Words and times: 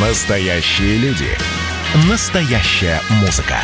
Настоящие 0.00 0.96
люди. 0.98 1.26
Настоящая 2.08 3.00
музыка. 3.20 3.56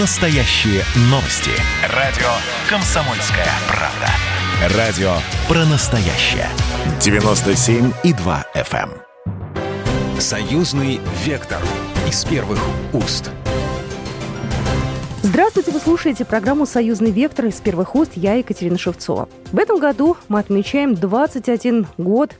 Настоящие 0.00 0.82
новости. 1.02 1.52
Радио 1.94 2.26
«Комсомольская 2.68 3.46
правда». 3.68 4.76
Радио 4.76 5.12
про 5.46 5.64
настоящее. 5.66 6.48
97,2 6.98 8.44
FM. 8.56 8.90
эм. 8.90 10.20
Союзный 10.20 11.00
вектор. 11.24 11.62
Из 12.08 12.24
первых 12.24 12.58
уст. 12.92 13.30
Здравствуйте, 15.22 15.70
вы 15.70 15.78
слушаете 15.78 16.24
программу 16.24 16.66
«Союзный 16.66 17.12
вектор» 17.12 17.46
из 17.46 17.60
первых 17.60 17.94
уст. 17.94 18.10
Я 18.16 18.34
Екатерина 18.34 18.78
Шевцова. 18.78 19.28
В 19.52 19.58
этом 19.60 19.78
году 19.78 20.16
мы 20.26 20.40
отмечаем 20.40 20.96
21 20.96 21.86
год 21.98 22.32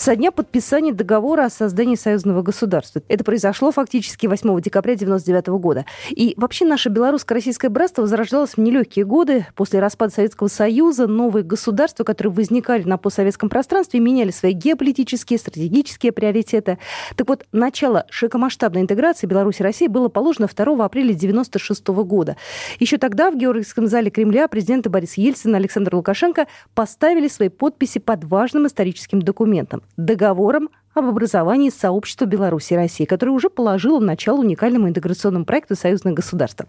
со 0.00 0.16
дня 0.16 0.32
подписания 0.32 0.94
договора 0.94 1.44
о 1.44 1.50
создании 1.50 1.94
союзного 1.94 2.40
государства. 2.40 3.02
Это 3.08 3.22
произошло 3.22 3.70
фактически 3.70 4.26
8 4.26 4.58
декабря 4.62 4.94
1999 4.94 5.60
года. 5.60 5.84
И 6.08 6.32
вообще 6.38 6.64
наше 6.64 6.88
белорусско-российское 6.88 7.68
братство 7.68 8.00
возрождалось 8.00 8.54
в 8.54 8.58
нелегкие 8.58 9.04
годы. 9.04 9.46
После 9.54 9.78
распада 9.78 10.14
Советского 10.14 10.48
Союза 10.48 11.06
новые 11.06 11.44
государства, 11.44 12.02
которые 12.04 12.32
возникали 12.32 12.84
на 12.84 12.96
постсоветском 12.96 13.50
пространстве, 13.50 14.00
меняли 14.00 14.30
свои 14.30 14.52
геополитические, 14.52 15.38
стратегические 15.38 16.12
приоритеты. 16.12 16.78
Так 17.14 17.28
вот, 17.28 17.44
начало 17.52 18.06
широкомасштабной 18.08 18.80
интеграции 18.80 19.26
Беларуси 19.26 19.60
и 19.60 19.64
России 19.64 19.86
было 19.86 20.08
положено 20.08 20.46
2 20.46 20.82
апреля 20.82 21.12
1996 21.12 21.88
года. 21.88 22.38
Еще 22.78 22.96
тогда 22.96 23.30
в 23.30 23.36
Георгиевском 23.36 23.86
зале 23.86 24.10
Кремля 24.10 24.48
президенты 24.48 24.88
Борис 24.88 25.18
Ельцин 25.18 25.52
и 25.52 25.58
Александр 25.58 25.94
Лукашенко 25.94 26.46
поставили 26.74 27.28
свои 27.28 27.50
подписи 27.50 27.98
под 27.98 28.24
важным 28.24 28.66
историческим 28.66 29.20
документом 29.20 29.82
договором 29.96 30.70
об 30.94 31.06
образовании 31.06 31.70
сообщества 31.70 32.24
Беларуси 32.24 32.72
и 32.72 32.76
России, 32.76 33.04
которое 33.04 33.32
уже 33.32 33.48
положило 33.48 34.00
начало 34.00 34.40
уникальному 34.40 34.88
интеграционному 34.88 35.44
проекту 35.44 35.76
союзных 35.76 36.14
государств. 36.14 36.64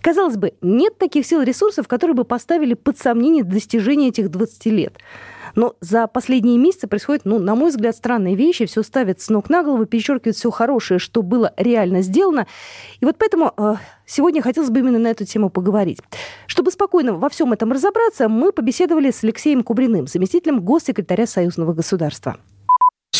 Казалось 0.00 0.36
бы, 0.36 0.52
нет 0.60 0.98
таких 0.98 1.24
сил 1.24 1.40
и 1.40 1.44
ресурсов, 1.44 1.88
которые 1.88 2.14
бы 2.14 2.24
поставили 2.24 2.74
под 2.74 2.98
сомнение 2.98 3.44
достижения 3.44 4.08
этих 4.08 4.30
20 4.30 4.66
лет. 4.66 4.98
Но 5.54 5.76
за 5.80 6.06
последние 6.06 6.58
месяцы 6.58 6.86
происходят, 6.86 7.24
ну, 7.24 7.38
на 7.38 7.54
мой 7.54 7.70
взгляд, 7.70 7.94
странные 7.94 8.34
вещи. 8.34 8.64
Все 8.64 8.82
ставят 8.82 9.20
с 9.20 9.28
ног 9.28 9.50
на 9.50 9.62
голову, 9.62 9.84
перечеркивают 9.84 10.36
все 10.36 10.50
хорошее, 10.50 10.98
что 10.98 11.22
было 11.22 11.52
реально 11.56 12.02
сделано. 12.02 12.46
И 13.00 13.04
вот 13.04 13.16
поэтому 13.18 13.52
э, 13.56 13.74
сегодня 14.06 14.40
хотелось 14.40 14.70
бы 14.70 14.80
именно 14.80 14.98
на 14.98 15.08
эту 15.08 15.24
тему 15.26 15.50
поговорить. 15.50 15.98
Чтобы 16.46 16.70
спокойно 16.70 17.14
во 17.14 17.28
всем 17.28 17.52
этом 17.52 17.72
разобраться, 17.72 18.28
мы 18.28 18.52
побеседовали 18.52 19.10
с 19.10 19.22
Алексеем 19.24 19.62
Кубриным, 19.62 20.06
заместителем 20.06 20.60
госсекретаря 20.60 21.26
Союзного 21.26 21.74
государства. 21.74 22.36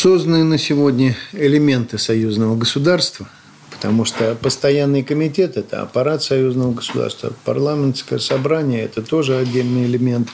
Созданы 0.03 0.43
на 0.43 0.59
сегодня 0.59 1.17
элементы 1.33 1.97
союзного 1.97 2.57
государства, 2.57 3.29
потому 3.71 4.05
что 4.05 4.35
постоянный 4.35 5.05
комитет– 5.05 5.57
это 5.57 5.83
аппарат 5.83 6.25
союзного 6.25 6.75
государства, 6.75 7.33
парламентское 7.45 8.19
собрание– 8.19 8.83
это 8.85 9.03
тоже 9.03 9.37
отдельный 9.37 9.85
элемент. 9.85 10.29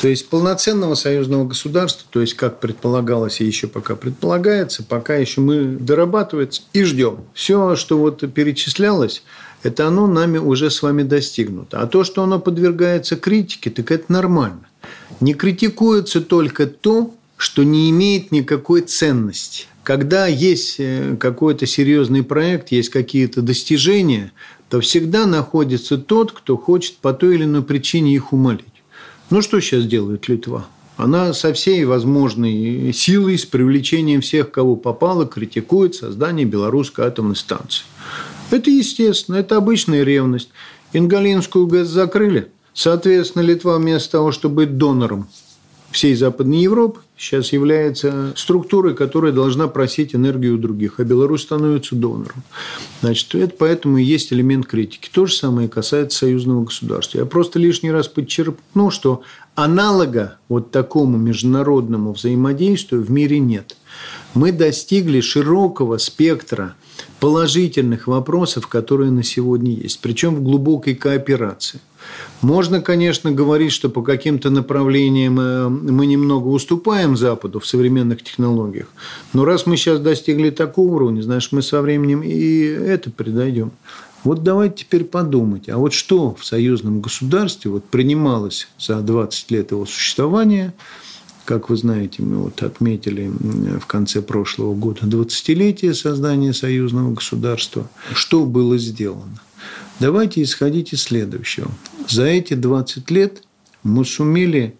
То 0.00 0.06
есть 0.06 0.28
полноценного 0.28 0.94
союзного 0.94 1.48
государства, 1.48 2.06
то 2.08 2.20
есть 2.20 2.34
как 2.34 2.60
предполагалось 2.60 3.40
и 3.40 3.44
еще 3.44 3.66
пока 3.66 3.96
предполагается, 3.96 4.84
пока 4.84 5.16
еще 5.16 5.40
мы 5.40 5.64
дорабатывается 5.64 6.62
и 6.72 6.84
ждем. 6.84 7.24
Все, 7.34 7.74
что 7.74 7.98
вот 7.98 8.20
перечислялось, 8.32 9.24
это 9.64 9.88
оно 9.88 10.06
нами 10.06 10.38
уже 10.38 10.70
с 10.70 10.80
вами 10.80 11.02
достигнуто. 11.02 11.80
А 11.80 11.88
то, 11.88 12.04
что 12.04 12.22
оно 12.22 12.38
подвергается 12.38 13.16
критике, 13.16 13.70
так 13.70 13.90
это 13.90 14.12
нормально. 14.12 14.68
Не 15.18 15.34
критикуется 15.34 16.20
только 16.20 16.68
то, 16.68 17.16
что 17.38 17.62
не 17.62 17.88
имеет 17.88 18.32
никакой 18.32 18.82
ценности. 18.82 19.66
Когда 19.84 20.26
есть 20.26 20.74
э, 20.78 21.16
какой-то 21.18 21.64
серьезный 21.66 22.22
проект, 22.22 22.72
есть 22.72 22.90
какие-то 22.90 23.40
достижения, 23.40 24.32
то 24.68 24.80
всегда 24.80 25.24
находится 25.24 25.96
тот, 25.96 26.32
кто 26.32 26.58
хочет 26.58 26.96
по 26.96 27.14
той 27.14 27.36
или 27.36 27.44
иной 27.44 27.62
причине 27.62 28.14
их 28.14 28.32
умолить. 28.32 28.66
Ну, 29.30 29.40
что 29.40 29.60
сейчас 29.60 29.86
делает 29.86 30.28
Литва? 30.28 30.66
Она 30.96 31.32
со 31.32 31.52
всей 31.52 31.84
возможной 31.84 32.92
силой, 32.92 33.38
с 33.38 33.46
привлечением 33.46 34.20
всех, 34.20 34.50
кого 34.50 34.74
попало, 34.74 35.24
критикует 35.24 35.94
создание 35.94 36.44
белорусской 36.44 37.06
атомной 37.06 37.36
станции. 37.36 37.84
Это 38.50 38.68
естественно, 38.68 39.36
это 39.36 39.56
обычная 39.56 40.02
ревность. 40.02 40.50
Ингалинскую 40.92 41.68
ГЭС 41.68 41.86
закрыли. 41.86 42.48
Соответственно, 42.74 43.42
Литва 43.42 43.78
вместо 43.78 44.12
того, 44.12 44.32
чтобы 44.32 44.66
быть 44.66 44.76
донором 44.76 45.28
всей 45.90 46.14
Западной 46.14 46.58
Европы, 46.58 47.00
сейчас 47.16 47.52
является 47.52 48.32
структурой, 48.36 48.94
которая 48.94 49.32
должна 49.32 49.68
просить 49.68 50.14
энергию 50.14 50.54
у 50.54 50.58
других, 50.58 51.00
а 51.00 51.04
Беларусь 51.04 51.42
становится 51.42 51.96
донором. 51.96 52.42
Значит, 53.00 53.34
это 53.34 53.54
поэтому 53.58 53.98
и 53.98 54.04
есть 54.04 54.32
элемент 54.32 54.66
критики. 54.66 55.08
То 55.12 55.26
же 55.26 55.34
самое 55.34 55.68
касается 55.68 56.18
союзного 56.18 56.64
государства. 56.64 57.18
Я 57.18 57.24
просто 57.24 57.58
лишний 57.58 57.90
раз 57.90 58.08
подчеркну, 58.08 58.90
что 58.90 59.22
аналога 59.54 60.38
вот 60.48 60.70
такому 60.70 61.16
международному 61.16 62.12
взаимодействию 62.12 63.02
в 63.02 63.10
мире 63.10 63.38
нет. 63.38 63.76
Мы 64.34 64.52
достигли 64.52 65.20
широкого 65.20 65.98
спектра 65.98 66.74
положительных 67.18 68.06
вопросов, 68.06 68.68
которые 68.68 69.10
на 69.10 69.22
сегодня 69.22 69.72
есть, 69.72 70.00
причем 70.00 70.36
в 70.36 70.42
глубокой 70.42 70.94
кооперации. 70.94 71.80
Можно, 72.40 72.80
конечно, 72.80 73.32
говорить, 73.32 73.72
что 73.72 73.88
по 73.88 74.02
каким-то 74.02 74.50
направлениям 74.50 75.40
э, 75.40 75.68
мы 75.68 76.06
немного 76.06 76.48
уступаем 76.48 77.16
Западу 77.16 77.60
в 77.60 77.66
современных 77.66 78.22
технологиях. 78.22 78.86
Но 79.32 79.44
раз 79.44 79.66
мы 79.66 79.76
сейчас 79.76 79.98
достигли 80.00 80.50
такого 80.50 80.94
уровня, 80.94 81.22
значит, 81.22 81.52
мы 81.52 81.62
со 81.62 81.82
временем 81.82 82.22
и 82.22 82.62
это 82.62 83.10
придойдем. 83.10 83.72
Вот 84.24 84.42
давайте 84.42 84.84
теперь 84.84 85.04
подумать, 85.04 85.68
а 85.68 85.78
вот 85.78 85.92
что 85.92 86.34
в 86.34 86.44
союзном 86.44 87.00
государстве 87.00 87.70
вот 87.70 87.84
принималось 87.84 88.68
за 88.78 89.00
20 89.00 89.50
лет 89.52 89.70
его 89.70 89.86
существования, 89.86 90.74
как 91.48 91.70
вы 91.70 91.78
знаете, 91.78 92.22
мы 92.22 92.42
вот 92.42 92.62
отметили 92.62 93.32
в 93.78 93.86
конце 93.86 94.20
прошлого 94.20 94.74
года 94.74 95.06
20-летие 95.06 95.94
создания 95.94 96.52
союзного 96.52 97.14
государства. 97.14 97.88
Что 98.12 98.44
было 98.44 98.76
сделано? 98.76 99.40
Давайте 99.98 100.42
исходить 100.42 100.92
из 100.92 101.04
следующего. 101.04 101.70
За 102.06 102.24
эти 102.24 102.52
20 102.52 103.10
лет 103.10 103.44
мы 103.82 104.04
сумели 104.04 104.76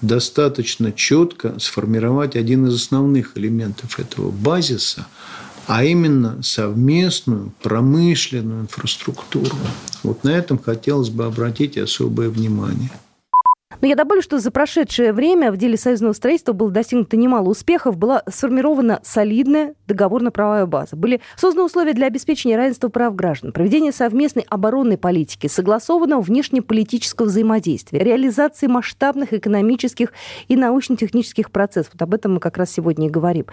достаточно 0.00 0.90
четко 0.90 1.58
сформировать 1.58 2.34
один 2.34 2.66
из 2.66 2.76
основных 2.76 3.36
элементов 3.36 4.00
этого 4.00 4.30
базиса, 4.30 5.06
а 5.66 5.84
именно 5.84 6.42
совместную 6.42 7.52
промышленную 7.60 8.62
инфраструктуру. 8.62 9.54
Вот 10.02 10.24
на 10.24 10.30
этом 10.30 10.58
хотелось 10.58 11.10
бы 11.10 11.26
обратить 11.26 11.76
особое 11.76 12.30
внимание. 12.30 12.90
Но 13.86 13.90
я 13.90 13.94
добавлю, 13.94 14.20
что 14.20 14.40
за 14.40 14.50
прошедшее 14.50 15.12
время 15.12 15.52
в 15.52 15.56
деле 15.58 15.76
союзного 15.76 16.12
строительства 16.12 16.52
было 16.52 16.72
достигнуто 16.72 17.16
немало 17.16 17.50
успехов, 17.50 17.96
была 17.96 18.20
сформирована 18.28 18.98
солидная 19.04 19.76
договорно-правовая 19.86 20.66
база. 20.66 20.96
Были 20.96 21.20
созданы 21.36 21.66
условия 21.66 21.92
для 21.92 22.08
обеспечения 22.08 22.56
равенства 22.56 22.88
прав 22.88 23.14
граждан, 23.14 23.52
проведения 23.52 23.92
совместной 23.92 24.44
оборонной 24.50 24.98
политики, 24.98 25.46
согласованного 25.46 26.20
внешнеполитического 26.20 27.26
взаимодействия, 27.26 28.00
реализации 28.00 28.66
масштабных 28.66 29.32
экономических 29.32 30.12
и 30.48 30.56
научно-технических 30.56 31.52
процессов. 31.52 31.92
Вот 31.92 32.02
об 32.02 32.12
этом 32.12 32.34
мы 32.34 32.40
как 32.40 32.56
раз 32.56 32.72
сегодня 32.72 33.06
и 33.06 33.10
говорим. 33.10 33.46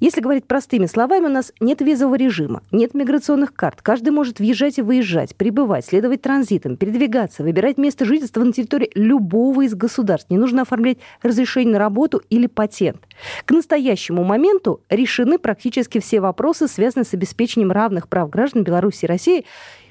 Если 0.00 0.20
говорить 0.20 0.46
простыми 0.46 0.86
словами, 0.86 1.26
у 1.26 1.30
нас 1.30 1.52
нет 1.58 1.80
визового 1.80 2.14
режима, 2.14 2.62
нет 2.70 2.94
миграционных 2.94 3.52
карт. 3.52 3.82
Каждый 3.82 4.10
может 4.10 4.38
въезжать 4.38 4.78
и 4.78 4.82
выезжать, 4.82 5.34
прибывать, 5.34 5.86
следовать 5.86 6.22
транзитом, 6.22 6.76
передвигаться, 6.76 7.42
выбирать 7.42 7.78
место 7.78 8.04
жительства 8.04 8.44
на 8.44 8.52
территории 8.52 8.90
любого 8.94 9.62
из 9.62 9.74
государств. 9.74 10.30
Не 10.30 10.38
нужно 10.38 10.62
оформлять 10.62 10.98
разрешение 11.22 11.72
на 11.72 11.78
работу 11.78 12.22
или 12.30 12.46
патент. 12.46 13.08
К 13.44 13.50
настоящему 13.50 14.22
моменту 14.22 14.82
решены 14.88 15.38
практически 15.38 15.98
все 15.98 16.20
вопросы, 16.20 16.68
связанные 16.68 17.04
с 17.04 17.14
обеспечением 17.14 17.72
равных 17.72 18.08
прав 18.08 18.30
граждан 18.30 18.62
Беларуси 18.62 19.04
и 19.04 19.08
России 19.08 19.44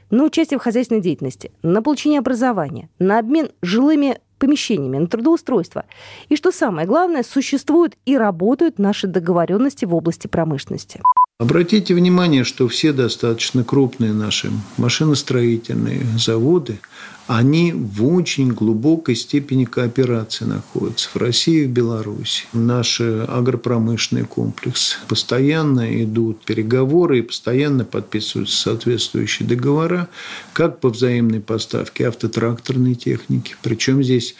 на 0.09 0.23
участие 0.23 0.57
в 0.57 0.63
хозяйственной 0.63 1.01
деятельности, 1.01 1.51
на 1.63 1.81
получение 1.81 2.19
образования, 2.19 2.89
на 2.97 3.19
обмен 3.19 3.49
жилыми 3.61 4.19
помещениями, 4.37 4.97
на 4.97 5.07
трудоустройство. 5.07 5.85
И 6.29 6.35
что 6.35 6.51
самое 6.51 6.87
главное, 6.87 7.23
существуют 7.23 7.95
и 8.05 8.17
работают 8.17 8.79
наши 8.79 9.07
договоренности 9.07 9.85
в 9.85 9.95
области 9.95 10.27
промышленности. 10.27 11.01
Обратите 11.39 11.93
внимание, 11.93 12.43
что 12.43 12.67
все 12.67 12.91
достаточно 12.91 13.63
крупные 13.63 14.11
наши 14.11 14.51
машиностроительные 14.77 16.03
заводы, 16.17 16.79
они 17.27 17.73
в 17.73 18.07
очень 18.07 18.53
глубокой 18.53 19.15
степени 19.15 19.65
кооперации 19.65 20.45
находятся 20.45 21.09
в 21.13 21.15
России 21.17 21.61
и 21.61 21.67
в 21.67 21.69
Беларуси. 21.69 22.45
Наш 22.53 22.99
агропромышленный 23.01 24.25
комплекс. 24.25 24.97
Постоянно 25.07 26.03
идут 26.03 26.43
переговоры 26.43 27.19
и 27.19 27.21
постоянно 27.21 27.85
подписываются 27.85 28.57
соответствующие 28.57 29.47
договора, 29.47 30.09
как 30.53 30.79
по 30.79 30.89
взаимной 30.89 31.39
поставке 31.39 32.07
автотракторной 32.07 32.95
техники. 32.95 33.55
Причем 33.61 34.01
здесь 34.01 34.33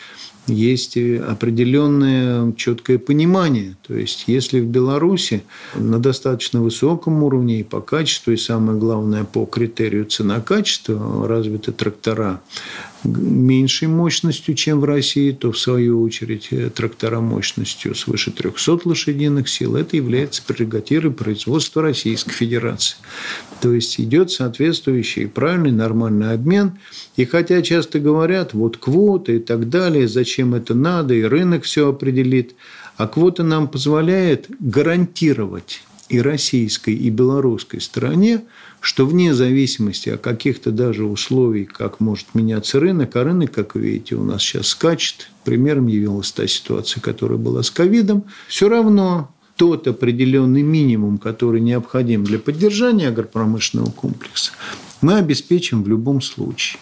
есть 0.48 0.98
определенное 0.98 2.52
четкое 2.54 2.98
понимание. 2.98 3.76
То 3.86 3.96
есть, 3.96 4.26
если 4.28 4.60
в 4.60 4.66
Беларуси 4.66 5.44
на 5.76 6.00
достаточно 6.00 6.62
высоком 6.62 7.24
уровне 7.24 7.60
и 7.60 7.64
по 7.64 7.82
качеству, 7.82 8.32
и 8.32 8.38
самое 8.38 8.80
главное 8.80 9.24
по 9.24 9.46
критерию 9.46 10.06
цена-качество 10.06 11.28
развиты 11.28 11.72
трактора, 11.72 12.42
меньшей 13.04 13.88
мощностью, 13.88 14.56
чем 14.56 14.80
в 14.80 14.86
России, 14.86 15.32
то 15.32 15.52
в 15.52 15.60
свою 15.60 16.02
очередь 16.02 16.50
трактора 16.74 17.20
мощностью 17.20 17.96
свыше 17.96 18.32
300 18.32 18.80
лошадиных 18.86 19.48
сил, 19.50 19.76
это 19.76 19.98
является 19.98 20.42
прерогативой 20.44 21.12
производства 21.12 21.82
Российской 21.82 22.32
Федерации. 22.32 22.98
То 23.62 23.74
есть 23.74 24.00
идет 24.00 24.32
соответствующий 24.32 25.28
правильный 25.28 25.72
нормальный 25.72 26.34
обмен. 26.34 26.80
И 27.16 27.26
хотя 27.26 27.62
часто 27.62 28.00
говорят, 28.00 28.54
вот 28.54 28.78
квоты 28.78 29.38
и 29.38 29.40
так 29.40 29.70
далее, 29.70 30.08
зачем 30.08 30.37
это 30.54 30.74
надо, 30.74 31.14
и 31.14 31.24
рынок 31.24 31.64
все 31.64 31.90
определит, 31.90 32.56
а 32.98 33.08
квота 33.08 33.44
нам 33.44 33.68
позволяет 33.68 34.48
гарантировать 34.60 35.82
и 36.10 36.22
российской, 36.22 36.94
и 36.94 37.10
белорусской 37.10 37.82
стороне 37.82 38.44
что 38.80 39.06
вне 39.06 39.34
зависимости 39.34 40.10
от 40.10 40.22
каких-то 40.22 40.72
даже 40.72 41.06
условий, 41.06 41.66
как 41.66 42.00
может 42.00 42.28
меняться 42.34 42.80
рынок, 42.80 43.16
а 43.16 43.24
рынок, 43.24 43.52
как 43.52 43.76
вы 43.76 43.82
видите, 43.82 44.16
у 44.16 44.24
нас 44.24 44.42
сейчас 44.42 44.68
скачет, 44.68 45.30
примером 45.44 45.88
явилась 45.88 46.32
та 46.32 46.48
ситуация, 46.48 47.02
которая 47.02 47.38
была 47.38 47.64
с 47.64 47.72
ковидом, 47.72 48.24
все 48.48 48.70
равно 48.70 49.32
тот 49.56 49.88
определенный 49.88 50.62
минимум, 50.62 51.18
который 51.18 51.62
необходим 51.62 52.24
для 52.24 52.38
поддержания 52.38 53.08
агропромышленного 53.08 53.92
комплекса, 53.92 54.52
мы 55.02 55.16
обеспечим 55.16 55.84
в 55.84 55.88
любом 55.88 56.22
случае. 56.22 56.80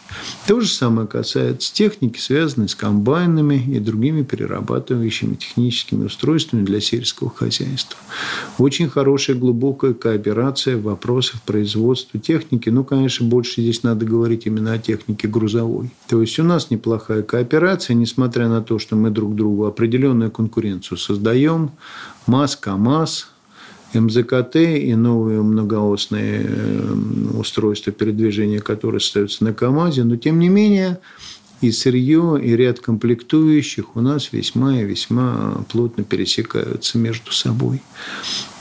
То 0.47 0.61
же 0.61 0.67
самое 0.67 1.07
касается 1.07 1.73
техники, 1.73 2.19
связанной 2.19 2.69
с 2.69 2.75
комбайнами 2.75 3.55
и 3.55 3.79
другими 3.79 4.23
перерабатывающими 4.23 5.35
техническими 5.35 6.05
устройствами 6.05 6.63
для 6.63 6.79
сельского 6.79 7.29
хозяйства. 7.29 7.97
Очень 8.57 8.89
хорошая 8.89 9.35
глубокая 9.35 9.93
кооперация 9.93 10.77
в 10.77 10.83
вопросах 10.83 11.41
производства 11.41 12.19
техники. 12.19 12.69
Ну, 12.69 12.83
конечно, 12.83 13.27
больше 13.27 13.61
здесь 13.61 13.83
надо 13.83 14.05
говорить 14.05 14.45
именно 14.45 14.73
о 14.73 14.79
технике 14.79 15.27
грузовой. 15.27 15.91
То 16.07 16.21
есть 16.21 16.39
у 16.39 16.43
нас 16.43 16.69
неплохая 16.69 17.21
кооперация, 17.21 17.95
несмотря 17.95 18.47
на 18.47 18.61
то, 18.61 18.79
что 18.79 18.95
мы 18.95 19.09
друг 19.09 19.35
другу 19.35 19.65
определенную 19.65 20.31
конкуренцию 20.31 20.97
создаем. 20.97 21.71
МАЗ, 22.27 22.55
КАМАЗ– 22.55 23.29
МЗКТ 23.93 24.55
и 24.55 24.95
новые 24.95 25.41
многоосные 25.41 26.45
э, 26.47 26.93
устройства 27.37 27.91
передвижения, 27.91 28.59
которые 28.59 28.97
остаются 28.97 29.43
на 29.43 29.53
КАМАЗе, 29.53 30.03
но 30.03 30.17
тем 30.17 30.39
не 30.39 30.49
менее 30.49 30.99
и 31.61 31.71
сырье, 31.71 32.39
и 32.41 32.55
ряд 32.55 32.79
комплектующих 32.79 33.95
у 33.95 34.01
нас 34.01 34.31
весьма 34.31 34.81
и 34.81 34.85
весьма 34.85 35.63
плотно 35.71 36.03
пересекаются 36.03 36.97
между 36.97 37.31
собой. 37.31 37.81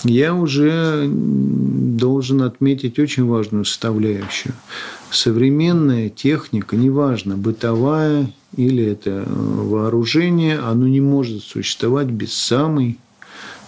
Я 0.05 0.35
уже 0.35 1.07
должен 1.09 2.43
отметить 2.43 2.99
очень 2.99 3.25
важную 3.25 3.65
составляющую. 3.65 4.55
Современная 5.11 6.09
техника, 6.09 6.77
неважно, 6.77 7.37
бытовая 7.37 8.33
или 8.57 8.85
это 8.85 9.25
вооружение, 9.27 10.59
оно 10.59 10.87
не 10.87 11.01
может 11.01 11.43
существовать 11.43 12.09
без 12.09 12.33
самой 12.33 12.99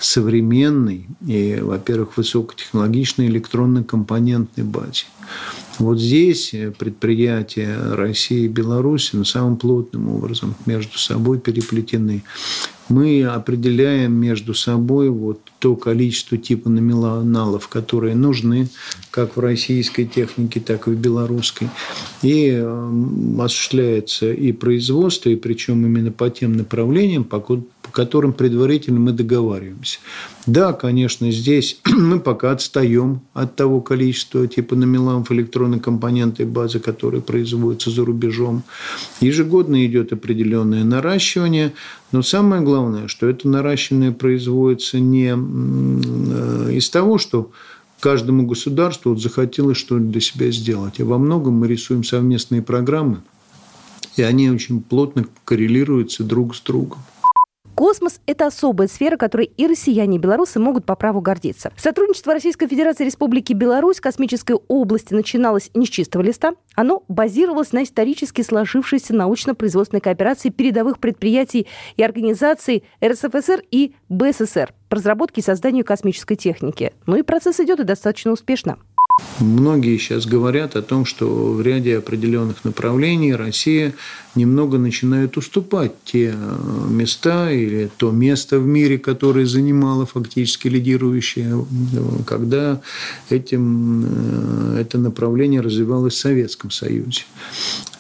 современной 0.01 1.07
и, 1.27 1.59
во-первых, 1.61 2.17
высокотехнологичной 2.17 3.27
электронно-компонентной 3.27 4.65
базе. 4.65 5.05
Вот 5.79 5.99
здесь 5.99 6.55
предприятия 6.79 7.77
России 7.95 8.45
и 8.45 8.49
Беларуси 8.49 9.17
на 9.17 9.25
самым 9.25 9.57
плотным 9.57 10.09
образом 10.09 10.55
между 10.65 10.99
собой 10.99 11.39
переплетены. 11.39 12.23
Мы 12.89 13.25
определяем 13.25 14.13
между 14.13 14.55
собой 14.55 15.09
вот 15.11 15.41
то 15.59 15.75
количество 15.75 16.39
типа 16.39 16.69
номиналов, 16.69 17.69
которые 17.69 18.15
нужны 18.15 18.69
как 19.11 19.37
в 19.37 19.41
российской 19.41 20.05
технике, 20.05 20.61
так 20.61 20.87
и 20.87 20.91
в 20.91 20.95
белорусской. 20.95 21.69
И 22.23 22.65
осуществляется 23.39 24.33
и 24.33 24.53
производство, 24.53 25.29
и 25.29 25.37
причем 25.37 25.85
именно 25.85 26.13
по 26.13 26.31
тем 26.31 26.57
направлениям, 26.57 27.25
по 27.25 27.41
которым 27.97 28.33
предварительно 28.33 29.01
мы 29.01 29.13
договариваемся. 29.13 29.99
Да, 30.47 30.73
конечно, 30.73 31.31
здесь 31.33 31.81
мы 31.87 32.21
пока 32.21 32.53
отстаем 32.53 33.23
от 33.33 33.57
того 33.57 33.81
количества 33.81 34.47
типа 34.47 34.77
номиламов 34.77 35.33
электронной 35.33 35.81
компоненты 35.81 36.45
базы, 36.45 36.79
которые 36.79 37.23
производятся 37.23 37.91
за 37.91 38.05
рубежом. 38.05 38.63
Ежегодно 39.21 39.87
идет 39.87 40.13
определенное 40.13 40.85
наращивание, 40.85 41.73
но 42.13 42.23
самое 42.23 42.63
главное, 42.63 43.09
что 43.09 43.29
это 43.29 43.49
наращивание 43.49 44.13
производится 44.13 45.01
не 45.01 45.35
э, 45.35 46.73
из 46.73 46.89
того, 46.89 47.19
что 47.19 47.51
каждому 48.01 48.47
государству 48.47 49.11
вот 49.11 49.21
захотелось 49.21 49.79
что-то 49.79 50.05
для 50.05 50.21
себя 50.21 50.51
сделать. 50.51 51.01
А 51.01 51.05
во 51.05 51.19
многом 51.19 51.55
мы 51.55 51.69
рисуем 51.69 52.05
совместные 52.05 52.63
программы, 52.63 53.23
и 54.17 54.23
они 54.23 54.51
очень 54.51 54.81
плотно 54.81 55.27
коррелируются 55.45 56.23
друг 56.23 56.55
с 56.55 56.61
другом. 56.61 56.99
Космос– 57.77 58.21
это 58.27 58.47
особая 58.47 58.89
сфера, 58.89 59.19
которой 59.19 59.53
и 59.55 59.67
россияне, 59.67 60.17
и 60.17 60.19
белорусы 60.19 60.59
могут 60.59 60.87
по 60.87 60.97
праву 60.97 61.21
гордиться. 61.21 61.73
Сотрудничество 61.77 62.33
Российской 62.33 62.69
Федерации 62.69 63.05
Республики 63.05 63.53
Беларусь 63.53 63.99
в 63.99 64.01
космической 64.01 64.57
области 64.69 65.13
начиналось 65.13 65.71
не 65.75 65.85
с 65.85 65.91
чистого 65.91 66.23
листа. 66.23 66.55
Оно 66.75 67.05
базировалось 67.09 67.73
на 67.73 67.85
исторически 67.85 68.41
сложившейся 68.41 69.15
научно-производственной 69.15 70.01
кооперации 70.01 70.49
передовых 70.49 70.99
предприятий 70.99 71.67
и 71.99 72.03
организаций 72.03 72.83
РСФСР 73.05 73.63
и 73.71 73.93
БССР 74.09 74.73
по 74.89 74.97
разработке 74.97 75.43
и 75.43 75.45
созданию 75.45 75.85
космической 75.85 76.37
техники. 76.37 76.95
Ну 77.05 77.17
и 77.19 77.23
процесс 77.23 77.61
идет 77.61 77.81
и 77.81 77.85
достаточно 77.85 78.33
успешно. 78.33 78.79
Многие 79.41 79.97
сейчас 79.99 80.27
говорят 80.27 80.77
о 80.77 80.83
том, 80.83 81.05
что 81.07 81.27
в 81.27 81.63
ряде 81.63 81.99
определенных 81.99 82.65
направлений 82.65 83.35
Россия 83.35 83.95
немного 84.37 84.79
начинает 84.79 85.37
уступать 85.37 85.93
те 86.05 86.35
э, 86.35 86.89
места 86.89 87.51
или 87.51 87.91
то 87.97 88.11
место 88.11 88.59
в 88.59 88.67
мире, 88.67 88.99
которое 88.99 89.47
занимало 89.47 90.07
фактически 90.07 90.69
лидирующее, 90.69 91.65
когда 92.27 92.81
этим, 93.31 94.05
э, 94.07 94.79
это 94.81 94.99
направление 94.99 95.61
развивалось 95.61 96.15
в 96.15 96.19
Советском 96.19 96.71
Союзе. 96.71 97.23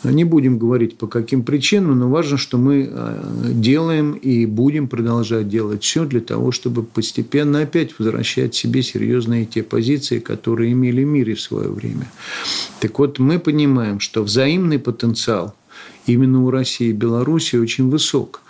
Не 0.04 0.24
будем 0.24 0.58
говорить 0.58 0.98
по 0.98 1.06
каким 1.06 1.42
причинам, 1.42 1.98
но 1.98 2.08
важно, 2.08 2.36
что 2.36 2.58
мы 2.58 2.88
э, 2.90 3.22
делаем 3.52 4.12
и 4.12 4.46
будем 4.46 4.88
продолжать 4.88 5.48
делать 5.48 5.82
все 5.82 6.04
для 6.04 6.20
того, 6.20 6.52
чтобы 6.52 6.82
постепенно 6.82 7.60
опять 7.60 7.98
возвращать 7.98 8.54
себе 8.54 8.82
серьезные 8.82 9.46
те 9.46 9.62
позиции, 9.62 10.20
которые 10.20 10.72
имели 10.72 11.02
в 11.02 11.06
мире 11.06 11.34
в 11.34 11.40
свое 11.40 11.70
время. 11.70 12.06
Так 12.80 12.98
вот, 12.98 13.18
мы 13.18 13.38
понимаем, 13.38 14.00
что 14.00 14.22
взаимный 14.22 14.78
потенциал 14.78 15.54
именно 16.06 16.44
у 16.44 16.50
России 16.50 16.88
и 16.88 16.92
Беларуси 16.92 17.56
очень 17.56 17.90
высок. 17.90 18.42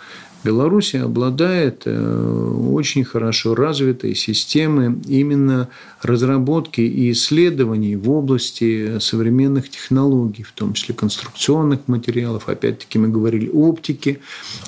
Беларусь 0.43 0.95
обладает 0.95 1.83
э, 1.85 2.53
очень 2.71 3.03
хорошо 3.03 3.55
развитой 3.55 4.15
системой 4.15 4.95
именно 5.07 5.67
разработки 6.01 6.79
и 6.79 7.11
исследований 7.11 7.95
в 7.95 8.09
области 8.09 8.99
современных 8.99 9.69
технологий, 9.69 10.43
в 10.43 10.51
том 10.51 10.73
числе 10.73 10.93
конструкционных 10.93 11.87
материалов, 11.87 12.47
опять-таки 12.47 12.99
мы 12.99 13.09
говорили 13.09 13.49
оптики. 13.49 14.19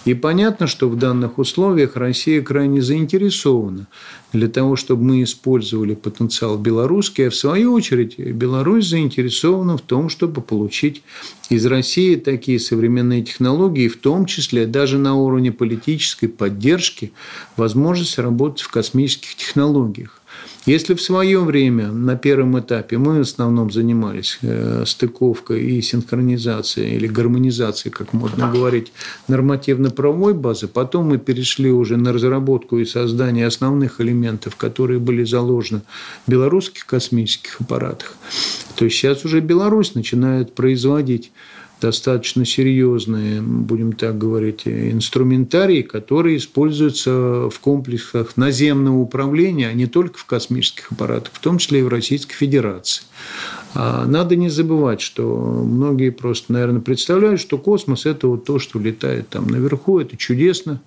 И 0.06 0.16
понятно, 0.16 0.68
что 0.68 0.90
в 0.90 0.98
данных 0.98 1.38
условиях 1.38 1.96
Россия 1.96 2.42
крайне 2.42 2.82
заинтересована 2.82 3.88
для 4.34 4.48
того, 4.48 4.76
чтобы 4.76 5.04
мы 5.04 5.24
использовали 5.24 5.96
потенциал 5.96 6.58
белорусский, 6.58 7.28
а 7.28 7.30
в 7.30 7.36
свою 7.36 7.74
очередь 7.74 8.20
Беларусь 8.20 8.88
заинтересована 8.88 9.78
в 9.78 9.82
том, 9.82 10.10
чтобы 10.10 10.42
получить 10.42 11.04
из 11.50 11.66
России 11.66 12.16
такие 12.16 12.60
современные 12.60 13.24
технологии, 13.24 13.88
в 13.88 13.98
том 13.98 14.26
числе 14.26 14.68
даже 14.68 14.98
на 14.98 15.16
уровне 15.16 15.52
политической 15.52 16.28
поддержки, 16.28 17.12
возможность 17.58 18.20
работать 18.20 18.62
в 18.62 18.70
космических 18.70 19.36
технологиях. 19.36 20.19
Если 20.66 20.94
в 20.94 21.02
свое 21.02 21.40
время 21.40 21.88
на 21.92 22.16
первом 22.16 22.60
этапе 22.60 22.98
мы 22.98 23.20
в 23.20 23.22
основном 23.22 23.72
занимались 23.72 24.38
э, 24.42 24.84
стыковкой 24.86 25.64
и 25.64 25.82
синхронизацией 25.82 26.96
или 26.96 27.08
гармонизацией, 27.08 27.92
как 27.92 28.14
модно 28.14 28.52
говорить, 28.52 28.92
нормативно-правовой 29.28 30.34
базы, 30.34 30.68
потом 30.68 31.08
мы 31.08 31.18
перешли 31.18 31.72
уже 31.72 31.98
на 31.98 32.14
разработку 32.14 32.78
и 32.78 32.86
создание 32.86 33.48
основных 33.48 34.02
элементов, 34.02 34.58
которые 34.58 35.00
были 35.00 35.24
заложены 35.24 35.82
в 36.28 36.32
белорусских 36.32 36.86
космических 36.86 37.62
аппаратах, 37.62 38.16
то 38.76 38.86
есть 38.86 38.98
сейчас 38.98 39.26
уже 39.26 39.40
Беларусь 39.40 39.96
начинает 39.96 40.54
производить 40.54 41.32
достаточно 41.82 42.46
серьезные, 42.46 43.42
будем 43.42 43.94
так 43.94 44.18
говорить, 44.18 44.64
инструментарии, 44.66 45.82
которые 45.82 46.38
используются 46.38 47.50
в 47.50 47.60
комплексах 47.60 48.38
наземного 48.38 48.98
управления, 48.98 49.70
а 49.70 49.74
не 49.74 49.88
только 49.88 50.18
в 50.18 50.26
космических 50.26 50.92
аппаратах, 50.92 51.32
в 51.34 51.40
том 51.40 51.58
числе 51.58 51.80
и 51.80 51.84
в 51.84 51.88
Российской 51.88 52.36
Федерации. 52.36 53.04
А 53.76 54.06
надо 54.06 54.36
не 54.36 54.50
забывать, 54.50 55.00
что 55.00 55.24
многие 55.66 56.10
просто, 56.10 56.52
наверное, 56.54 56.82
представляют, 56.82 57.40
что 57.40 57.58
космос– 57.58 58.06
это 58.08 58.28
вот 58.28 58.46
то, 58.46 58.58
что 58.58 58.80
летает 58.80 59.30
там 59.30 59.48
наверху, 59.48 60.00
это 60.00 60.18
чудесно. 60.18 60.82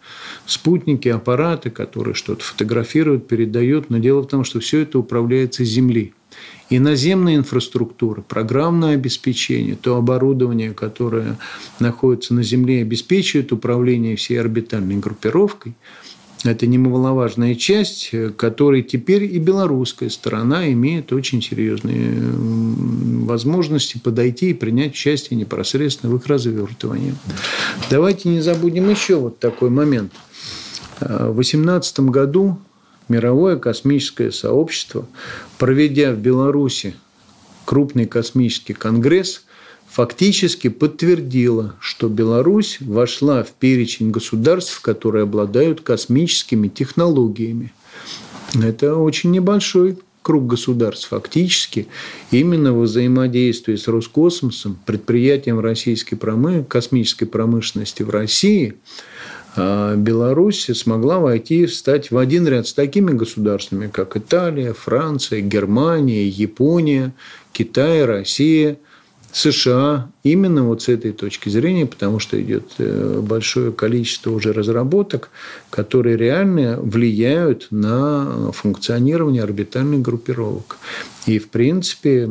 Спутники, 0.46 1.08
аппараты, 1.08 1.70
которые 1.70 2.14
что-то 2.14 2.42
фотографируют, 2.42 3.28
передают. 3.28 3.88
Но 3.88 3.99
дело 3.99 4.22
в 4.22 4.26
том, 4.26 4.42
что 4.44 4.58
все 4.58 4.80
это 4.80 4.99
управляется 4.99 5.64
с 5.64 5.68
Земли. 5.68 6.12
И 6.71 6.78
наземная 6.78 7.37
инфраструктура, 7.37 8.23
программное 8.23 8.95
обеспечение, 8.95 9.76
то 9.76 9.97
оборудование, 9.97 10.73
которое 10.73 11.38
находится 11.81 12.35
на 12.35 12.42
Земле, 12.42 12.83
обеспечивает 12.83 13.52
управление 13.52 14.16
всей 14.16 14.40
орбитальной 14.40 14.97
группировкой– 14.97 15.75
это 16.45 16.66
немаловажная 16.66 17.54
часть, 17.54 18.11
которой 18.37 18.83
теперь 18.83 19.25
и 19.25 19.38
белорусская 19.38 20.11
сторона 20.11 20.71
имеет 20.73 21.12
очень 21.12 21.40
серьезные 21.40 22.21
возможности 23.25 23.99
подойти 23.99 24.50
и 24.50 24.54
принять 24.54 24.92
участие 24.92 25.38
непосредственно 25.38 26.12
в 26.12 26.16
их 26.16 26.26
развертывании. 26.26 27.14
Давайте 27.90 28.28
не 28.28 28.40
забудем 28.40 28.90
еще 28.90 29.16
вот 29.16 29.38
такой 29.38 29.71
момент. 29.71 30.12
В 30.99 31.35
2018 31.35 32.00
году 32.00 32.59
мировое 33.09 33.56
космическое 33.56 34.30
сообщество, 34.32 35.06
проведя 35.59 36.12
в 36.12 36.18
Беларуси 36.18 36.94
крупный 37.64 38.06
космический 38.06 38.75
конгресс– 38.75 39.44
фактически 39.92 40.68
подтвердила, 40.68 41.75
что 41.78 42.09
Беларусь 42.09 42.78
вошла 42.80 43.42
в 43.42 43.52
перечень 43.52 44.11
государств, 44.11 44.80
которые 44.80 45.25
обладают 45.25 45.82
космическими 45.82 46.68
технологиями. 46.68 47.75
Это 48.54 48.97
очень 48.97 49.32
небольшой 49.32 49.99
круг 50.23 50.47
государств. 50.47 51.09
Фактически 51.09 51.88
именно 52.30 52.73
во 52.73 52.82
взаимодействии 52.82 53.76
с 53.76 53.87
Роскосмосом, 53.87 54.78
предприятием 54.87 55.61
российской 55.61 56.16
промы... 56.16 56.64
космической 56.64 57.26
промышленности 57.26 58.02
в 58.02 58.09
России, 58.09 58.75
Беларусь 59.56 60.71
смогла 60.75 61.18
войти, 61.18 61.66
встать 61.66 62.11
в 62.11 62.16
один 62.16 62.49
ряд 62.49 62.66
с 62.66 62.73
такими 62.73 63.12
государствами, 63.12 63.88
как 63.92 64.16
Италия, 64.16 64.73
Франция, 64.73 65.40
Германия, 65.40 66.26
Япония, 66.26 67.12
Китай, 67.52 68.04
Россия– 68.04 68.78
США 69.32 70.10
именно 70.22 70.64
вот 70.64 70.82
с 70.82 70.88
этой 70.88 71.12
точки 71.12 71.48
зрения, 71.48 71.86
потому 71.86 72.18
что 72.18 72.40
идет 72.40 72.64
э, 72.78 73.20
большое 73.22 73.72
количество 73.72 74.30
уже 74.30 74.52
разработок, 74.52 75.30
которые 75.70 76.16
реально 76.16 76.78
влияют 76.80 77.68
на 77.70 78.52
функционирование 78.52 79.42
орбитальных 79.42 80.02
группировок. 80.02 80.78
И, 81.26 81.38
в 81.38 81.48
принципе, 81.48 82.28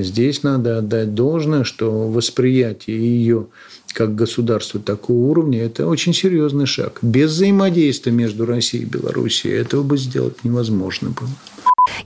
здесь 0.00 0.42
надо 0.42 0.78
отдать 0.78 1.14
должное, 1.14 1.64
что 1.64 2.08
восприятие 2.08 2.98
ее 2.98 3.46
как 3.94 4.14
государства 4.14 4.80
такого 4.80 5.30
уровня, 5.30 5.62
это 5.62 5.86
очень 5.86 6.12
серьезный 6.12 6.66
шаг. 6.66 6.98
Без 7.00 7.30
взаимодействия 7.30 8.12
между 8.12 8.44
Россией 8.44 8.82
и 8.82 8.86
Белоруссией 8.86 9.54
этого 9.54 9.82
бы 9.82 9.96
сделать 9.96 10.42
невозможно 10.44 11.10
было. 11.10 11.30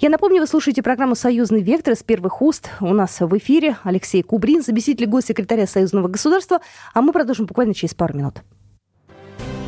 Я 0.00 0.10
напомню, 0.10 0.40
вы 0.40 0.46
слушаете 0.46 0.82
программу 0.82 1.16
«Союзный 1.16 1.60
вектор» 1.60 1.96
с 1.96 2.04
первых 2.04 2.40
уст. 2.40 2.70
У 2.80 2.94
нас 2.94 3.18
в 3.18 3.36
эфире 3.38 3.78
Алексей 3.82 4.22
Кубрин, 4.22 4.62
заместитель 4.62 5.06
госсекретаря 5.06 5.66
Союзного 5.66 6.06
государства. 6.06 6.60
А 6.94 7.02
мы 7.02 7.12
продолжим 7.12 7.46
буквально 7.46 7.74
через 7.74 7.94
пару 7.94 8.16
минут. 8.16 8.42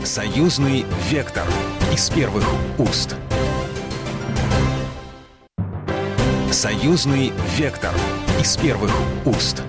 «Союзный 0.05 0.85
вектор» 1.11 1.45
из 1.93 2.09
первых 2.11 2.45
уст. 2.79 3.17
«Союзный 6.53 7.33
вектор» 7.57 7.93
из 8.41 8.57
первых 8.57 8.93
уст. 9.25 9.63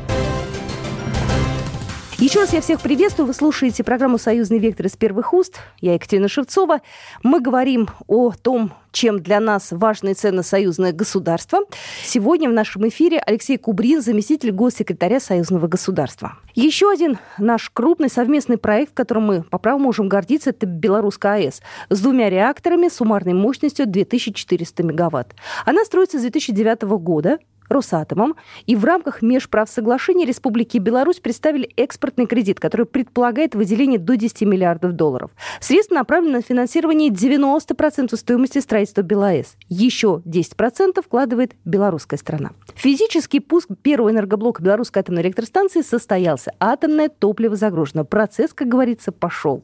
Еще 2.17 2.39
раз 2.39 2.53
я 2.53 2.61
всех 2.61 2.81
приветствую. 2.81 3.25
Вы 3.25 3.33
слушаете 3.33 3.83
программу 3.83 4.19
«Союзный 4.19 4.59
вектор» 4.59 4.85
из 4.85 4.95
первых 4.95 5.33
уст. 5.33 5.55
Я 5.79 5.95
Екатерина 5.95 6.27
Шевцова. 6.27 6.81
Мы 7.23 7.39
говорим 7.39 7.89
о 8.05 8.31
том, 8.31 8.71
чем 8.91 9.21
для 9.21 9.39
нас 9.39 9.69
важно 9.71 10.09
и 10.09 10.13
ценно 10.13 10.43
союзное 10.43 10.93
государство. 10.93 11.59
Сегодня 12.03 12.49
в 12.49 12.53
нашем 12.53 12.87
эфире 12.89 13.19
Алексей 13.19 13.57
Кубрин, 13.57 14.01
заместитель 14.01 14.51
госсекретаря 14.51 15.19
союзного 15.19 15.67
государства. 15.67 16.37
Еще 16.55 16.91
один 16.91 17.17
наш 17.37 17.69
крупный 17.69 18.09
совместный 18.09 18.57
проект, 18.57 18.93
которым 18.93 19.23
мы 19.23 19.43
по 19.43 19.57
праву 19.57 19.79
можем 19.79 20.09
гордиться, 20.09 20.49
это 20.49 20.65
Белорусская 20.65 21.35
АЭС 21.35 21.61
с 21.89 22.01
двумя 22.01 22.29
реакторами 22.29 22.89
суммарной 22.89 23.33
мощностью 23.33 23.87
2400 23.87 24.83
мегаватт. 24.83 25.33
Она 25.65 25.85
строится 25.85 26.17
с 26.17 26.21
2009 26.21 26.83
года 26.99 27.39
Росатомом. 27.71 28.35
И 28.65 28.75
в 28.75 28.85
рамках 28.85 29.21
межправсоглашения 29.21 30.25
Республики 30.25 30.77
Беларусь 30.77 31.19
представили 31.19 31.71
экспортный 31.77 32.25
кредит, 32.25 32.59
который 32.59 32.85
предполагает 32.85 33.55
выделение 33.55 33.99
до 33.99 34.15
10 34.15 34.41
миллиардов 34.41 34.93
долларов. 34.93 35.31
Средства 35.59 35.95
направлены 35.95 36.37
на 36.37 36.41
финансирование 36.41 37.09
90% 37.09 38.15
стоимости 38.15 38.59
строительства 38.59 39.01
БелАЭС. 39.01 39.55
Еще 39.69 40.21
10% 40.25 41.01
вкладывает 41.03 41.53
белорусская 41.65 42.17
страна. 42.17 42.51
Физический 42.75 43.39
пуск 43.39 43.69
первого 43.81 44.11
энергоблока 44.11 44.61
Белорусской 44.61 45.01
атомной 45.01 45.21
электростанции 45.21 45.81
состоялся. 45.81 46.51
Атомное 46.59 47.09
топливо 47.09 47.55
загружено. 47.55 48.03
Процесс, 48.05 48.53
как 48.53 48.67
говорится, 48.67 49.11
пошел. 49.11 49.63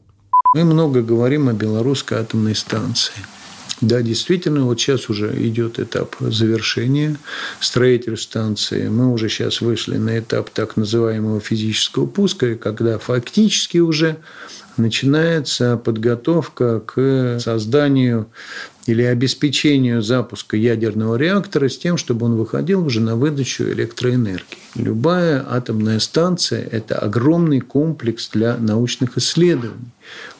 Мы 0.54 0.64
много 0.64 1.02
говорим 1.02 1.48
о 1.48 1.52
белорусской 1.52 2.18
атомной 2.18 2.54
станции. 2.54 3.14
Да, 3.80 4.02
действительно, 4.02 4.64
вот 4.64 4.80
сейчас 4.80 5.08
уже 5.08 5.32
идет 5.46 5.78
этап 5.78 6.16
завершения 6.18 7.16
строительства 7.60 8.16
станции. 8.16 8.88
Мы 8.88 9.12
уже 9.12 9.28
сейчас 9.28 9.60
вышли 9.60 9.98
на 9.98 10.18
этап 10.18 10.50
так 10.50 10.76
называемого 10.76 11.38
физического 11.40 12.06
пуска, 12.06 12.56
когда 12.56 12.98
фактически 12.98 13.78
уже 13.78 14.16
начинается 14.76 15.76
подготовка 15.76 16.80
к 16.80 17.38
созданию 17.40 18.26
или 18.86 19.02
обеспечению 19.02 20.02
запуска 20.02 20.56
ядерного 20.56 21.16
реактора 21.16 21.68
с 21.68 21.78
тем, 21.78 21.98
чтобы 21.98 22.26
он 22.26 22.36
выходил 22.36 22.84
уже 22.84 23.00
на 23.00 23.14
выдачу 23.16 23.64
электроэнергии. 23.64 24.58
Любая 24.74 25.44
атомная 25.48 26.00
станция– 26.00 26.66
это 26.72 26.98
огромный 26.98 27.60
комплекс 27.60 28.28
для 28.32 28.56
научных 28.56 29.18
исследований. 29.18 29.92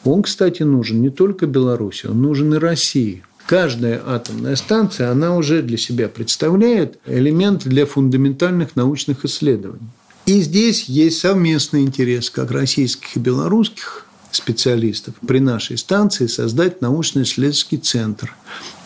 Он, 0.03 0.23
кстати, 0.23 0.63
нужен 0.63 1.01
не 1.01 1.09
только 1.09 1.45
Беларуси, 1.45 2.07
он 2.07 2.21
нужен 2.21 2.53
и 2.53 2.57
России 2.57 3.23
каждая 3.49 3.99
атомная 4.05 4.55
станция, 4.55 5.09
она 5.09 5.35
уже 5.35 5.63
для 5.63 5.79
себя 5.79 6.07
представляет 6.07 6.99
элемент 7.07 7.63
для 7.63 7.87
фундаментальных 7.87 8.75
научных 8.75 9.25
исследований. 9.25 9.89
И 10.27 10.39
здесь 10.41 10.83
есть 10.83 11.17
совместный 11.17 11.81
интерес 11.81 12.29
как 12.29 12.51
российских 12.51 13.17
и 13.17 13.19
белорусских 13.19 14.05
специалистов 14.29 15.15
при 15.27 15.39
нашей 15.39 15.79
станции 15.79 16.27
создать 16.27 16.81
научно-исследовательский 16.81 17.79
центр, 17.79 18.35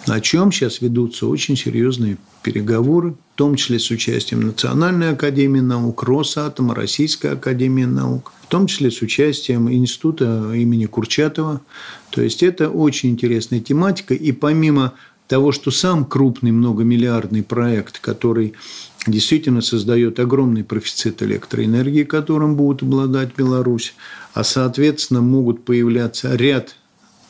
о 0.08 0.20
чем 0.20 0.52
сейчас 0.52 0.82
ведутся 0.82 1.28
очень 1.28 1.56
серьезные 1.56 2.18
переговоры, 2.42 3.12
в 3.12 3.38
том 3.38 3.56
числе 3.56 3.80
с 3.80 3.90
участием 3.90 4.42
Национальной 4.42 5.12
академии 5.12 5.62
наук, 5.62 6.04
Росатома, 6.04 6.76
Российской 6.76 7.34
академии 7.34 7.86
наук, 7.86 8.34
в 8.44 8.48
том 8.48 8.68
числе 8.68 8.92
с 8.92 9.02
участием 9.02 9.72
Института 9.72 10.52
имени 10.54 10.86
Курчатова, 10.86 11.62
то 12.10 12.22
есть 12.22 12.44
это 12.44 12.70
очень 12.70 13.12
интересная 13.12 13.60
тематика. 13.60 14.14
И 14.14 14.32
помимо 14.32 14.94
того, 15.28 15.52
что 15.52 15.72
сам 15.72 16.06
крупный 16.06 16.52
многомиллиардный 16.52 17.44
проект, 17.44 18.00
который 18.00 18.54
действительно 19.08 19.62
создает 19.62 20.20
огромный 20.20 20.64
профицит 20.64 21.24
электроэнергии, 21.24 22.04
которым 22.04 22.56
будет 22.56 22.84
обладать 22.84 23.36
Беларусь, 23.36 23.96
а 24.34 24.44
соответственно 24.44 25.22
могут 25.22 25.66
появляться 25.66 26.36
ряд 26.36 26.76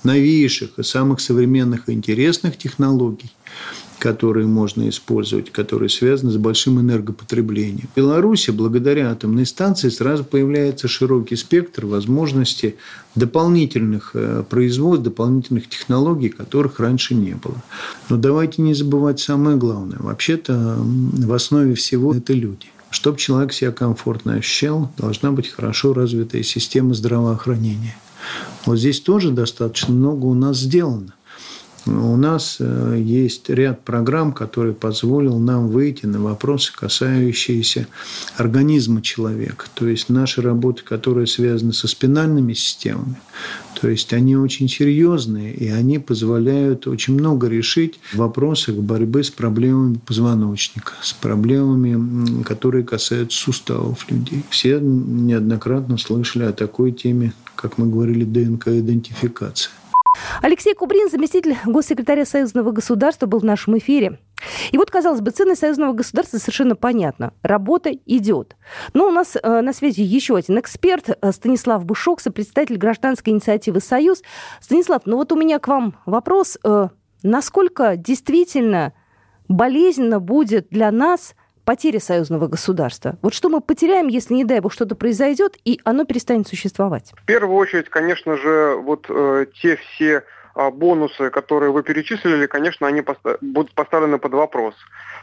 новейших 0.03 0.79
и 0.79 0.83
самых 0.83 1.19
современных 1.21 1.89
и 1.89 1.93
интересных 1.93 2.57
технологий, 2.57 3.31
которые 3.99 4.47
можно 4.47 4.89
использовать, 4.89 5.49
которые 5.51 5.87
связаны 5.87 6.31
с 6.31 6.37
большим 6.37 6.81
энергопотреблением. 6.81 7.87
В 7.93 7.97
Беларуси 7.97 8.51
благодаря 8.51 9.11
атомной 9.11 9.45
станции 9.45 9.89
сразу 9.89 10.25
появляется 10.25 10.87
широкий 10.87 11.37
спектр 11.37 11.85
возможностей 11.85 12.75
дополнительных 13.15 14.11
э, 14.13 14.43
производств, 14.49 15.05
дополнительных 15.05 15.69
технологий, 15.69 16.29
которых 16.29 16.79
раньше 16.79 17.15
не 17.15 17.35
было. 17.35 17.63
Но 18.09 18.17
давайте 18.17 18.61
не 18.61 18.73
забывать 18.73 19.19
самое 19.21 19.55
главное. 19.55 19.99
Вообще-то 19.99 20.77
в 20.79 21.31
основе 21.31 21.73
всего 21.75 22.13
это 22.13 22.33
люди. 22.33 22.67
Чтобы 22.89 23.17
человек 23.17 23.53
себя 23.53 23.71
комфортно 23.71 24.35
ощущал, 24.35 24.91
должна 24.97 25.31
быть 25.31 25.47
хорошо 25.47 25.93
развитая 25.93 26.43
система 26.43 26.93
здравоохранения. 26.93 27.95
Вот 28.65 28.77
здесь 28.77 29.01
тоже 29.01 29.31
достаточно 29.31 29.93
много 29.93 30.25
у 30.25 30.33
нас 30.33 30.57
сделано. 30.59 31.13
у 31.85 32.15
нас 32.15 32.57
э, 32.59 32.97
есть 32.99 33.49
ряд 33.49 33.83
программ, 33.83 34.31
которые 34.31 34.73
позволил 34.73 35.37
нам 35.37 35.67
выйти 35.67 36.05
на 36.05 36.21
вопросы, 36.21 36.71
касающиеся 36.73 37.87
организма 38.37 39.01
человека. 39.01 39.65
То 39.73 39.87
есть 39.87 40.09
наши 40.09 40.41
работы, 40.41 40.83
которые 40.83 41.27
связаны 41.27 41.73
со 41.73 41.87
спинальными 41.87 42.53
системами, 42.53 43.17
то 43.83 43.89
есть 43.89 44.13
они 44.13 44.37
очень 44.37 44.69
серьезные, 44.69 45.53
и 45.53 45.67
они 45.67 45.99
позволяют 45.99 46.87
очень 46.87 47.15
много 47.15 47.49
решить 47.49 47.99
в 48.13 48.15
вопросах 48.15 48.75
борьбы 48.75 49.25
с 49.25 49.29
проблемами 49.29 49.99
позвоночника, 50.05 50.93
с 51.01 51.11
проблемами, 51.11 52.43
которые 52.43 52.85
касаются 52.85 53.37
суставов 53.37 54.09
людей. 54.09 54.45
Все 54.49 54.79
неоднократно 54.79 55.97
слышали 55.97 56.43
о 56.43 56.53
такой 56.53 56.93
теме, 56.93 57.33
как 57.55 57.77
мы 57.77 57.89
говорили, 57.89 58.23
ДНК-идентификация. 58.23 59.71
Алексей 60.41 60.73
Кубрин, 60.75 61.09
заместитель 61.09 61.57
госсекретаря 61.65 62.25
Союзного 62.25 62.71
государства, 62.71 63.25
был 63.25 63.39
в 63.39 63.45
нашем 63.45 63.77
эфире. 63.77 64.19
И 64.71 64.77
вот, 64.77 64.91
казалось 64.91 65.21
бы, 65.21 65.31
ценность 65.31 65.61
союзного 65.61 65.93
государства 65.93 66.37
совершенно 66.37 66.75
понятна. 66.75 67.33
Работа 67.41 67.91
идет. 68.05 68.55
Но 68.93 69.07
у 69.07 69.11
нас 69.11 69.37
э, 69.41 69.61
на 69.61 69.73
связи 69.73 70.01
еще 70.01 70.35
один 70.35 70.59
эксперт, 70.59 71.09
э, 71.09 71.31
Станислав 71.31 71.85
Бушок, 71.85 72.21
представитель 72.21 72.77
гражданской 72.77 73.31
инициативы 73.31 73.79
«Союз». 73.79 74.21
Станислав, 74.59 75.03
ну 75.05 75.17
вот 75.17 75.31
у 75.31 75.35
меня 75.35 75.59
к 75.59 75.67
вам 75.67 75.95
вопрос. 76.05 76.57
Э, 76.63 76.89
насколько 77.23 77.95
действительно 77.95 78.93
болезненно 79.47 80.19
будет 80.19 80.67
для 80.69 80.91
нас 80.91 81.35
потеря 81.65 81.99
союзного 81.99 82.47
государства? 82.47 83.17
Вот 83.21 83.33
что 83.33 83.49
мы 83.49 83.61
потеряем, 83.61 84.07
если, 84.07 84.33
не 84.33 84.45
дай 84.45 84.59
бог, 84.59 84.73
что-то 84.73 84.95
произойдет, 84.95 85.57
и 85.65 85.79
оно 85.83 86.05
перестанет 86.05 86.47
существовать? 86.47 87.13
В 87.15 87.25
первую 87.25 87.57
очередь, 87.57 87.89
конечно 87.89 88.37
же, 88.37 88.75
вот 88.83 89.05
э, 89.09 89.45
те 89.61 89.77
все 89.77 90.23
а, 90.55 90.69
бонусы, 90.69 91.31
которые 91.31 91.71
вы 91.71 91.81
перечислили, 91.81 92.45
конечно, 92.45 92.87
они 92.87 93.03
будут 93.41 93.73
поставлены 93.73 94.19
под 94.19 94.33
вопрос. 94.33 94.75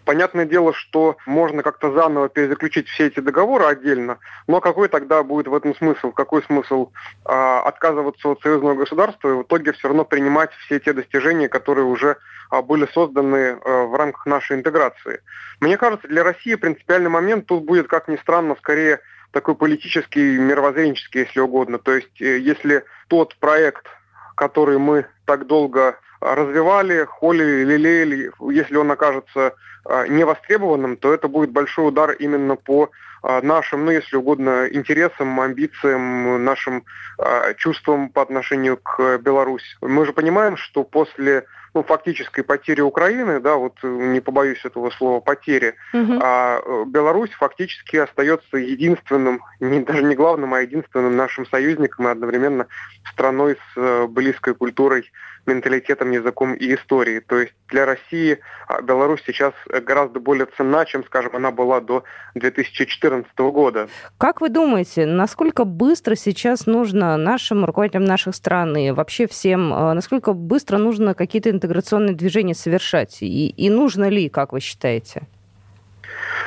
Понятное 0.04 0.45
дело, 0.45 0.73
что 0.73 1.16
можно 1.26 1.62
как-то 1.62 1.92
заново 1.92 2.28
перезаключить 2.28 2.88
все 2.88 3.07
эти 3.07 3.21
договоры 3.21 3.64
отдельно, 3.64 4.19
но 4.47 4.61
какой 4.61 4.88
тогда 4.88 5.23
будет 5.23 5.49
в 5.49 5.54
этом 5.54 5.75
смысл? 5.75 6.11
Какой 6.12 6.42
смысл 6.42 6.90
а, 7.25 7.61
отказываться 7.62 8.28
от 8.28 8.40
союзного 8.40 8.75
государства 8.75 9.28
и 9.28 9.33
в 9.35 9.42
итоге 9.42 9.73
все 9.73 9.88
равно 9.88 10.04
принимать 10.04 10.52
все 10.64 10.80
те 10.80 10.92
достижения, 10.92 11.49
которые 11.49 11.85
уже 11.85 12.16
а, 12.50 12.62
были 12.62 12.87
созданы 12.92 13.59
а, 13.64 13.85
в 13.85 13.95
рамках 13.95 14.26
нашей 14.26 14.57
интеграции? 14.57 15.21
Мне 15.61 15.76
кажется, 15.76 16.09
для 16.09 16.25
России 16.25 16.54
принципиальный 16.54 17.11
момент 17.11 17.47
тут 17.47 17.64
будет, 17.64 17.87
как 17.87 18.09
ни 18.09 18.16
странно, 18.16 18.57
скорее 18.57 19.00
такой 19.33 19.54
политический, 19.54 20.38
мировоззренческий, 20.38 21.21
если 21.21 21.40
угодно. 21.40 21.78
То 21.78 21.92
есть, 21.92 22.21
э, 22.21 22.38
если 22.38 22.85
тот 23.09 23.37
проект, 23.37 23.87
который 24.35 24.78
мы 24.78 25.07
так 25.25 25.47
долго 25.47 25.99
развивали, 26.21 27.05
холили, 27.05 27.65
лелеяли, 27.65 28.33
если 28.53 28.77
он 28.77 28.91
окажется 28.91 29.55
а, 29.85 30.07
невостребованным, 30.07 30.97
то 30.97 31.12
это 31.12 31.29
будет 31.29 31.50
большой 31.50 31.89
удар 31.89 32.11
именно 32.12 32.57
по 32.57 32.91
а, 33.23 33.41
нашим, 33.41 33.87
ну, 33.87 33.91
если 33.91 34.17
угодно, 34.17 34.67
интересам, 34.71 35.41
амбициям, 35.41 36.45
нашим 36.45 36.85
а, 37.19 37.55
чувствам 37.55 38.11
по 38.11 38.23
отношению 38.23 38.77
к 38.77 39.19
Беларуси. 39.19 39.77
Мы 39.81 40.05
же 40.05 40.12
понимаем, 40.12 40.57
что 40.57 40.85
после 40.85 41.47
ну, 41.73 41.83
фактической 41.83 42.43
потери 42.43 42.81
Украины, 42.81 43.41
да, 43.41 43.57
вот 43.57 43.77
не 43.83 44.21
побоюсь 44.21 44.65
этого 44.65 44.91
слова, 44.91 45.21
потери, 45.21 45.75
угу. 45.93 46.19
а 46.21 46.61
Беларусь 46.87 47.31
фактически 47.31 47.97
остается 47.97 48.57
единственным, 48.57 49.41
не, 49.61 49.81
даже 49.81 50.03
не 50.03 50.17
главным, 50.17 50.53
а 50.53 50.61
единственным 50.61 51.17
нашим 51.17 51.47
союзником 51.47 52.09
и 52.09 52.11
одновременно 52.11 52.67
страной 53.12 53.55
с 53.55 53.77
э, 53.77 54.07
близкой 54.09 54.55
культурой 54.55 55.11
менталитетом, 55.50 56.11
языком 56.11 56.54
и 56.54 56.75
историей. 56.75 57.21
То 57.21 57.38
есть 57.38 57.52
для 57.69 57.85
России 57.85 58.38
а, 58.69 58.80
Беларусь 58.83 59.23
сейчас 59.26 59.52
гораздо 59.66 60.21
более 60.21 60.47
ценна, 60.57 60.85
чем, 60.87 61.04
скажем, 61.04 61.37
она 61.37 61.50
была 61.50 61.80
до 61.80 62.04
2014 62.35 63.30
года. 63.38 63.88
Как 64.19 64.40
вы 64.40 64.49
думаете, 64.49 65.07
насколько 65.07 65.64
быстро 65.64 66.14
сейчас 66.14 66.66
нужно 66.66 67.16
нашим 67.16 67.64
руководителям 67.64 68.04
наших 68.04 68.35
стран 68.35 68.76
и 68.76 68.90
вообще 68.90 69.26
всем, 69.26 69.73
а, 69.73 69.95
насколько 69.95 70.33
быстро 70.33 70.78
нужно 70.78 71.14
какие-то 71.14 71.50
интеграционные 71.50 72.14
движения 72.14 72.54
совершать? 72.54 73.19
И, 73.23 73.49
и 73.49 73.71
нужно 73.71 74.09
ли, 74.09 74.28
как 74.28 74.52
вы 74.52 74.61
считаете? 74.61 75.23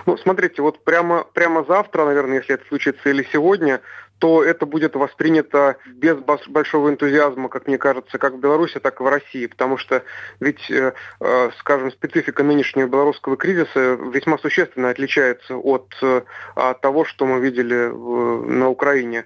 Ну, 0.06 0.18
смотрите, 0.18 0.62
вот 0.62 0.84
прямо, 0.84 1.24
прямо 1.24 1.64
завтра, 1.64 2.06
наверное, 2.06 2.38
если 2.38 2.56
это 2.56 2.66
случится, 2.68 3.10
или 3.10 3.26
сегодня, 3.32 3.82
то 4.20 4.44
это 4.44 4.66
будет 4.66 4.96
воспринято 4.96 5.78
без 5.86 6.18
большого 6.18 6.90
энтузиазма, 6.90 7.50
как 7.50 7.68
мне 7.68 7.78
кажется, 7.78 8.18
как 8.18 8.36
в 8.36 8.40
Беларуси, 8.40 8.80
так 8.80 9.02
и 9.02 9.04
в 9.04 9.08
России, 9.08 9.48
потому 9.48 9.78
что 9.78 10.04
ведь, 10.40 10.72
э, 10.72 10.94
э, 11.20 11.50
скажем, 11.60 11.92
специфика 11.92 12.44
нынешнего 12.44 12.88
белорусского 12.88 13.36
кризиса 13.36 13.98
весьма 14.14 14.38
существенно 14.38 14.90
отличается 14.90 15.58
от 15.58 15.94
э, 16.02 16.22
того, 16.82 17.06
что 17.06 17.26
мы 17.26 17.40
видели 17.42 17.92
на 17.94 18.70
Украине. 18.70 19.26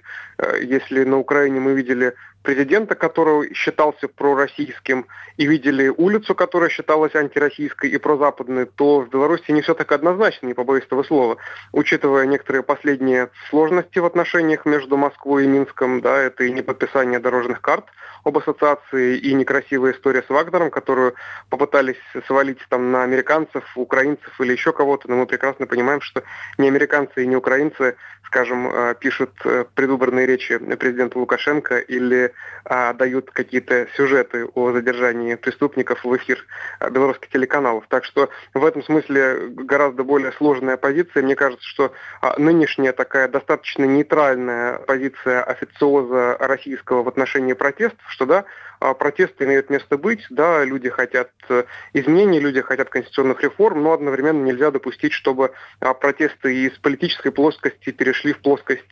Если 0.60 1.04
на 1.04 1.18
Украине 1.18 1.60
мы 1.60 1.74
видели 1.74 2.14
президента, 2.48 2.94
который 2.94 3.52
считался 3.52 4.08
пророссийским, 4.08 5.06
и 5.36 5.46
видели 5.46 5.88
улицу, 5.88 6.34
которая 6.34 6.70
считалась 6.70 7.14
антироссийской 7.14 7.90
и 7.90 7.98
прозападной, 7.98 8.64
то 8.64 9.00
в 9.00 9.10
Беларуси 9.10 9.50
не 9.52 9.60
все 9.60 9.74
так 9.74 9.92
однозначно, 9.92 10.46
не 10.46 10.54
побоюсь 10.54 10.84
этого 10.84 11.02
слова. 11.02 11.36
Учитывая 11.72 12.24
некоторые 12.24 12.62
последние 12.62 13.28
сложности 13.50 13.98
в 13.98 14.06
отношениях 14.06 14.64
между 14.64 14.96
Москвой 14.96 15.44
и 15.44 15.46
Минском, 15.46 16.00
да, 16.00 16.16
это 16.16 16.44
и 16.44 16.50
не 16.50 16.62
подписание 16.62 17.18
дорожных 17.20 17.60
карт 17.60 17.84
об 18.24 18.38
ассоциации, 18.38 19.18
и 19.18 19.34
некрасивая 19.34 19.92
история 19.92 20.22
с 20.22 20.28
Вагнером, 20.28 20.70
которую 20.70 21.14
попытались 21.50 22.00
свалить 22.26 22.58
там 22.68 22.90
на 22.90 23.02
американцев, 23.02 23.64
украинцев 23.76 24.40
или 24.40 24.52
еще 24.52 24.72
кого-то, 24.72 25.08
но 25.08 25.16
мы 25.16 25.26
прекрасно 25.26 25.66
понимаем, 25.66 26.00
что 26.00 26.22
ни 26.56 26.66
американцы 26.66 27.22
и 27.22 27.26
ни 27.26 27.36
украинцы, 27.36 27.96
скажем, 28.24 28.68
э, 28.68 28.94
пишут 28.98 29.30
э, 29.44 29.66
предвыборные 29.74 30.26
речи 30.26 30.58
президента 30.58 31.18
Лукашенко 31.18 31.78
или 31.78 32.32
а, 32.64 32.92
дают 32.92 33.30
какие-то 33.30 33.86
сюжеты 33.96 34.46
о 34.54 34.72
задержании 34.72 35.34
преступников 35.34 36.04
в 36.04 36.16
эфир 36.16 36.44
а, 36.80 36.90
белорусских 36.90 37.30
телеканалов. 37.30 37.84
Так 37.88 38.04
что 38.04 38.28
в 38.54 38.64
этом 38.64 38.82
смысле 38.82 39.48
гораздо 39.48 40.04
более 40.04 40.32
сложная 40.32 40.76
позиция. 40.76 41.22
Мне 41.22 41.36
кажется, 41.36 41.66
что 41.66 41.92
а, 42.20 42.38
нынешняя 42.38 42.92
такая 42.92 43.28
достаточно 43.28 43.84
нейтральная 43.84 44.78
позиция 44.78 45.42
официоза 45.42 46.36
российского 46.38 47.02
в 47.02 47.08
отношении 47.08 47.54
протестов, 47.54 48.04
что 48.08 48.26
да, 48.26 48.44
а, 48.80 48.94
протесты 48.94 49.44
имеют 49.44 49.70
место 49.70 49.98
быть, 49.98 50.24
да, 50.30 50.64
люди 50.64 50.88
хотят 50.88 51.30
э, 51.48 51.64
изменений, 51.94 52.38
люди 52.38 52.60
хотят 52.60 52.88
конституционных 52.90 53.42
реформ, 53.42 53.82
но 53.82 53.92
одновременно 53.92 54.44
нельзя 54.44 54.70
допустить, 54.70 55.12
чтобы 55.12 55.52
а, 55.80 55.94
протесты 55.94 56.66
из 56.66 56.78
политической 56.78 57.30
плоскости 57.30 57.90
перешли 57.90 58.32
в 58.32 58.38
плоскость 58.38 58.84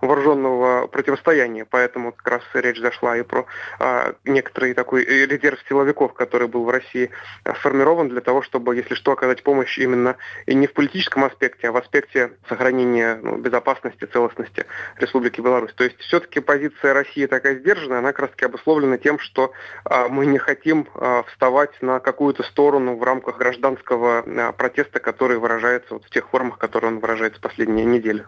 вооруженного 0.00 0.86
противостояния. 0.86 1.66
Поэтому 1.68 2.12
как 2.12 2.28
раз 2.28 2.42
речь 2.54 2.80
зашла 2.84 3.16
и 3.16 3.22
про 3.22 3.46
а, 3.78 4.14
некоторый 4.24 4.74
такой 4.74 5.04
резерв 5.04 5.58
силовиков, 5.68 6.12
который 6.12 6.48
был 6.48 6.64
в 6.64 6.70
России 6.70 7.10
сформирован 7.58 8.08
для 8.08 8.20
того, 8.20 8.42
чтобы, 8.42 8.76
если 8.76 8.94
что, 8.94 9.12
оказать 9.12 9.42
помощь 9.42 9.78
именно 9.78 10.16
и 10.46 10.54
не 10.54 10.66
в 10.66 10.72
политическом 10.74 11.24
аспекте, 11.24 11.68
а 11.68 11.72
в 11.72 11.76
аспекте 11.76 12.32
сохранения 12.48 13.18
ну, 13.22 13.36
безопасности, 13.36 14.04
целостности 14.04 14.66
Республики 14.96 15.40
Беларусь. 15.40 15.72
То 15.72 15.84
есть 15.84 15.98
все-таки 16.00 16.40
позиция 16.40 16.92
России 16.92 17.26
такая 17.26 17.56
сдержанная, 17.58 17.98
она 17.98 18.12
как 18.12 18.20
раз 18.20 18.30
таки 18.30 18.44
обусловлена 18.44 18.98
тем, 18.98 19.18
что 19.18 19.52
а, 19.84 20.08
мы 20.08 20.26
не 20.26 20.38
хотим 20.38 20.88
а, 20.94 21.22
вставать 21.24 21.80
на 21.80 22.00
какую-то 22.00 22.42
сторону 22.42 22.96
в 22.96 23.02
рамках 23.02 23.38
гражданского 23.38 24.24
а, 24.26 24.52
протеста, 24.52 25.00
который 25.00 25.38
выражается 25.38 25.94
вот 25.94 26.04
в 26.04 26.10
тех 26.10 26.28
формах, 26.28 26.58
которые 26.58 26.92
он 26.92 27.00
выражается 27.00 27.40
последние 27.40 27.86
недели. 27.86 28.26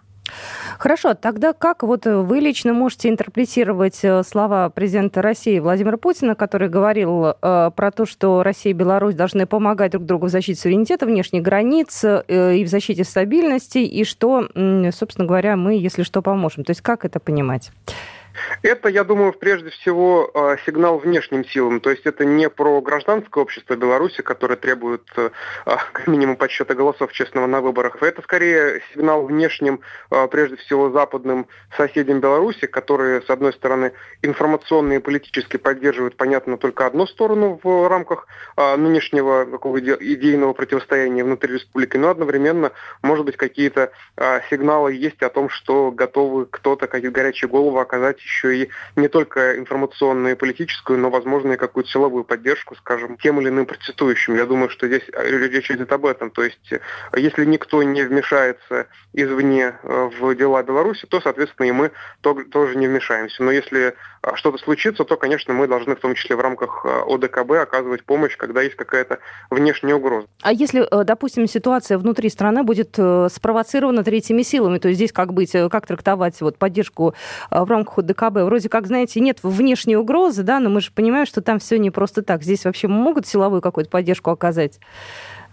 Хорошо, 0.78 1.14
тогда 1.14 1.52
как 1.52 1.82
вот 1.82 2.04
вы 2.04 2.40
лично 2.40 2.72
можете 2.72 3.08
интерпретировать 3.08 4.04
э, 4.04 4.22
слова 4.46 4.70
президента 4.70 5.22
России 5.22 5.58
Владимира 5.58 5.96
Путина, 5.96 6.36
который 6.36 6.68
говорил 6.68 7.26
э, 7.26 7.70
про 7.74 7.90
то, 7.90 8.06
что 8.06 8.44
Россия 8.44 8.72
и 8.72 8.76
Беларусь 8.76 9.16
должны 9.16 9.44
помогать 9.44 9.90
друг 9.90 10.04
другу 10.04 10.26
в 10.26 10.28
защите 10.28 10.60
суверенитета, 10.60 11.04
внешних 11.04 11.42
границ 11.42 12.04
э, 12.04 12.54
и 12.54 12.64
в 12.64 12.68
защите 12.68 13.02
стабильности, 13.02 13.78
и 13.78 14.04
что, 14.04 14.46
собственно 14.92 15.26
говоря, 15.26 15.56
мы, 15.56 15.74
если 15.74 16.04
что, 16.04 16.22
поможем. 16.22 16.62
То 16.62 16.70
есть 16.70 16.80
как 16.80 17.04
это 17.04 17.18
понимать? 17.18 17.72
Это, 18.62 18.88
я 18.88 19.04
думаю, 19.04 19.32
прежде 19.32 19.70
всего 19.70 20.30
а, 20.34 20.56
сигнал 20.64 20.98
внешним 20.98 21.44
силам. 21.44 21.80
То 21.80 21.90
есть 21.90 22.06
это 22.06 22.24
не 22.24 22.48
про 22.48 22.80
гражданское 22.80 23.40
общество 23.42 23.76
Беларуси, 23.76 24.22
которое 24.22 24.56
требует 24.56 25.02
а, 25.16 25.30
как 25.92 26.06
минимум 26.06 26.36
подсчета 26.36 26.74
голосов 26.74 27.12
честного 27.12 27.46
на 27.46 27.60
выборах. 27.60 28.02
Это 28.02 28.22
скорее 28.22 28.82
сигнал 28.92 29.24
внешним, 29.24 29.80
прежде 30.30 30.56
всего 30.56 30.90
западным 30.90 31.46
соседям 31.76 32.20
Беларуси, 32.20 32.66
которые, 32.66 33.22
с 33.22 33.30
одной 33.30 33.52
стороны, 33.52 33.92
информационно 34.22 34.94
и 34.94 34.98
политически 34.98 35.56
поддерживают, 35.56 36.16
понятно, 36.16 36.58
только 36.58 36.86
одну 36.86 37.06
сторону 37.06 37.60
в 37.62 37.88
рамках 37.88 38.26
нынешнего 38.56 39.44
какого 39.44 39.78
идейного 39.78 40.52
противостояния 40.52 41.24
внутри 41.24 41.54
республики, 41.54 41.96
но 41.96 42.10
одновременно, 42.10 42.72
может 43.02 43.24
быть, 43.24 43.36
какие-то 43.36 43.92
сигналы 44.50 44.94
есть 44.94 45.22
о 45.22 45.30
том, 45.30 45.48
что 45.48 45.90
готовы 45.90 46.46
кто-то, 46.46 46.86
какие 46.86 47.10
горячие 47.10 47.48
головы 47.48 47.80
оказать 47.80 48.20
еще 48.26 48.56
и 48.56 48.68
не 48.96 49.08
только 49.08 49.56
информационную 49.58 50.34
и 50.34 50.36
политическую, 50.36 50.98
но, 50.98 51.10
возможно, 51.10 51.52
и 51.52 51.56
какую-то 51.56 51.88
силовую 51.88 52.24
поддержку, 52.24 52.74
скажем, 52.74 53.16
тем 53.16 53.40
или 53.40 53.48
иным 53.48 53.66
протестующим. 53.66 54.34
Я 54.34 54.46
думаю, 54.46 54.68
что 54.68 54.86
здесь 54.86 55.04
речь 55.14 55.70
идет 55.70 55.92
об 55.92 56.06
этом. 56.06 56.30
То 56.30 56.42
есть, 56.42 56.70
если 57.14 57.44
никто 57.44 57.82
не 57.82 58.02
вмешается 58.02 58.86
извне 59.12 59.78
в 59.82 60.34
дела 60.34 60.62
Беларуси, 60.62 61.06
то, 61.06 61.20
соответственно, 61.20 61.66
и 61.66 61.72
мы 61.72 61.92
тоже 62.20 62.76
не 62.76 62.88
вмешаемся. 62.88 63.42
Но 63.42 63.50
если 63.50 63.94
что-то 64.34 64.58
случится, 64.58 65.04
то, 65.04 65.16
конечно, 65.16 65.54
мы 65.54 65.68
должны 65.68 65.94
в 65.94 66.00
том 66.00 66.14
числе 66.14 66.34
в 66.34 66.40
рамках 66.40 66.84
ОДКБ 66.84 67.52
оказывать 67.52 68.04
помощь, 68.04 68.36
когда 68.36 68.60
есть 68.62 68.74
какая-то 68.74 69.20
внешняя 69.50 69.94
угроза. 69.94 70.26
А 70.42 70.52
если, 70.52 70.86
допустим, 71.04 71.46
ситуация 71.46 71.96
внутри 71.96 72.28
страны 72.28 72.64
будет 72.64 72.98
спровоцирована 73.30 74.02
третьими 74.02 74.42
силами, 74.42 74.78
то 74.78 74.92
здесь 74.92 75.12
как 75.12 75.32
быть, 75.32 75.52
как 75.52 75.86
трактовать 75.86 76.40
вот 76.40 76.58
поддержку 76.58 77.14
в 77.50 77.70
рамках 77.70 77.98
ОДКБ? 77.98 78.15
Вроде 78.44 78.68
как, 78.68 78.86
знаете, 78.86 79.20
нет 79.20 79.38
внешней 79.42 79.96
угрозы, 79.96 80.42
да, 80.42 80.60
но 80.60 80.70
мы 80.70 80.80
же 80.80 80.90
понимаем, 80.92 81.26
что 81.26 81.40
там 81.40 81.58
все 81.58 81.78
не 81.78 81.90
просто 81.90 82.22
так. 82.22 82.42
Здесь 82.42 82.64
вообще 82.64 82.88
могут 82.88 83.26
силовую 83.26 83.60
какую-то 83.62 83.90
поддержку 83.90 84.30
оказать? 84.30 84.80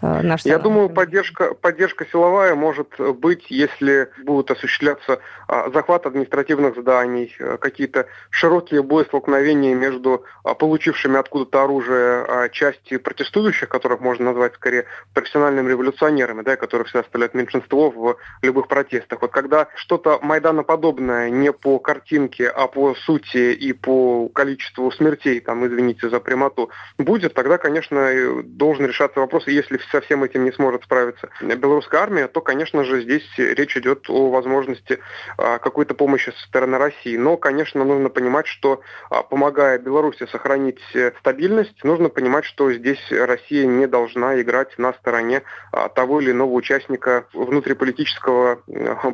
Э, 0.04 0.22
наш 0.22 0.44
Я 0.44 0.58
думаю, 0.58 0.90
поддержка, 0.90 1.54
поддержка 1.54 2.06
силовая 2.06 2.54
может 2.54 2.88
быть, 2.98 3.46
если 3.48 4.10
будут 4.22 4.50
осуществляться 4.50 5.20
а, 5.48 5.70
захват 5.70 6.06
административных 6.06 6.76
зданий, 6.76 7.34
э, 7.38 7.56
какие-то 7.58 8.06
широкие 8.30 8.82
боестолкновения 8.82 9.74
между 9.74 10.24
а, 10.42 10.54
получившими 10.54 11.18
откуда-то 11.18 11.62
оружие 11.62 12.24
а, 12.26 12.48
части 12.48 12.98
протестующих, 12.98 13.68
которых 13.68 14.00
можно 14.00 14.26
назвать 14.26 14.54
скорее 14.54 14.84
профессиональными 15.14 15.70
революционерами, 15.70 16.42
да, 16.42 16.56
которые 16.56 16.84
всегда 16.86 17.02
составляют 17.02 17.34
меньшинство 17.34 17.90
в 17.90 18.16
любых 18.42 18.68
протестах. 18.68 19.22
Вот 19.22 19.30
когда 19.30 19.68
что-то 19.74 20.18
майданоподобное 20.22 21.30
не 21.30 21.52
по 21.52 21.78
картинке, 21.78 22.48
а 22.48 22.66
по 22.66 22.94
сути 22.94 23.52
и 23.52 23.72
по 23.72 24.28
количеству 24.28 24.90
смертей, 24.92 25.40
там, 25.40 25.66
извините 25.66 26.10
за 26.10 26.20
прямоту, 26.20 26.70
будет, 26.98 27.34
тогда, 27.34 27.58
конечно, 27.58 28.10
должен 28.44 28.86
решаться 28.86 29.20
вопрос, 29.20 29.46
если 29.46 29.78
со 29.94 30.00
всем 30.00 30.24
этим 30.24 30.44
не 30.44 30.50
сможет 30.50 30.82
справиться 30.82 31.28
белорусская 31.40 32.00
армия, 32.00 32.26
то, 32.26 32.40
конечно 32.40 32.82
же, 32.82 33.02
здесь 33.02 33.22
речь 33.38 33.76
идет 33.76 34.10
о 34.10 34.28
возможности 34.30 34.98
а, 35.38 35.58
какой-то 35.58 35.94
помощи 35.94 36.30
со 36.30 36.46
стороны 36.48 36.78
России. 36.78 37.16
Но, 37.16 37.36
конечно, 37.36 37.84
нужно 37.84 38.08
понимать, 38.08 38.48
что 38.48 38.80
а, 39.08 39.22
помогая 39.22 39.78
Беларуси 39.78 40.26
сохранить 40.32 40.80
э, 40.94 41.12
стабильность, 41.20 41.84
нужно 41.84 42.08
понимать, 42.08 42.44
что 42.44 42.72
здесь 42.72 42.98
Россия 43.12 43.66
не 43.66 43.86
должна 43.86 44.40
играть 44.40 44.76
на 44.78 44.92
стороне 44.94 45.42
а, 45.70 45.88
того 45.88 46.20
или 46.20 46.32
иного 46.32 46.50
участника 46.50 47.26
внутриполитического 47.32 48.62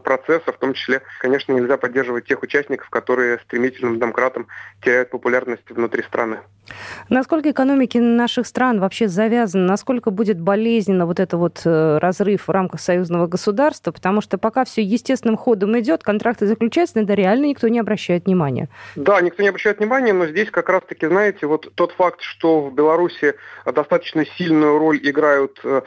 процесса, 0.03 0.53
в 0.53 0.57
том 0.57 0.73
числе, 0.73 1.03
конечно, 1.19 1.53
нельзя 1.53 1.77
поддерживать 1.77 2.25
тех 2.25 2.43
участников, 2.43 2.89
которые 2.89 3.39
стремительным 3.41 3.99
домкратом 3.99 4.47
теряют 4.83 5.11
популярность 5.11 5.69
внутри 5.69 6.03
страны. 6.05 6.39
Насколько 7.09 7.51
экономики 7.51 7.99
наших 7.99 8.47
стран 8.47 8.81
вообще 8.81 9.09
завязаны, 9.09 9.67
насколько 9.67 10.11
будет 10.11 10.41
болезненно 10.71 11.05
вот 11.07 11.19
это 11.19 11.37
вот 11.37 11.63
э, 11.65 11.99
разрыв 11.99 12.47
в 12.47 12.51
рамках 12.51 12.81
союзного 12.81 13.27
государства, 13.27 13.91
потому 13.91 14.21
что 14.21 14.39
пока 14.39 14.65
все 14.65 14.83
естественным 14.83 15.37
ходом 15.37 15.77
идет, 15.79 16.05
контракты 16.05 16.47
заключаются, 16.47 16.99
на 16.99 17.03
это 17.03 17.15
реально 17.15 17.47
никто 17.47 17.67
не 17.69 17.81
обращает 17.81 18.27
внимания. 18.27 18.69
Да, 18.95 19.21
никто 19.21 19.43
не 19.43 19.49
обращает 19.49 19.81
внимания, 19.81 20.13
но 20.13 20.27
здесь 20.27 20.51
как 20.51 20.69
раз-таки, 20.69 21.07
знаете, 21.07 21.47
вот 21.47 21.73
тот 21.75 21.93
факт, 21.93 22.21
что 22.21 22.61
в 22.61 22.75
Беларуси 22.75 23.35
достаточно 23.65 24.25
сильную 24.39 24.79
роль 24.79 25.01
играют 25.03 25.61
э, 25.65 25.83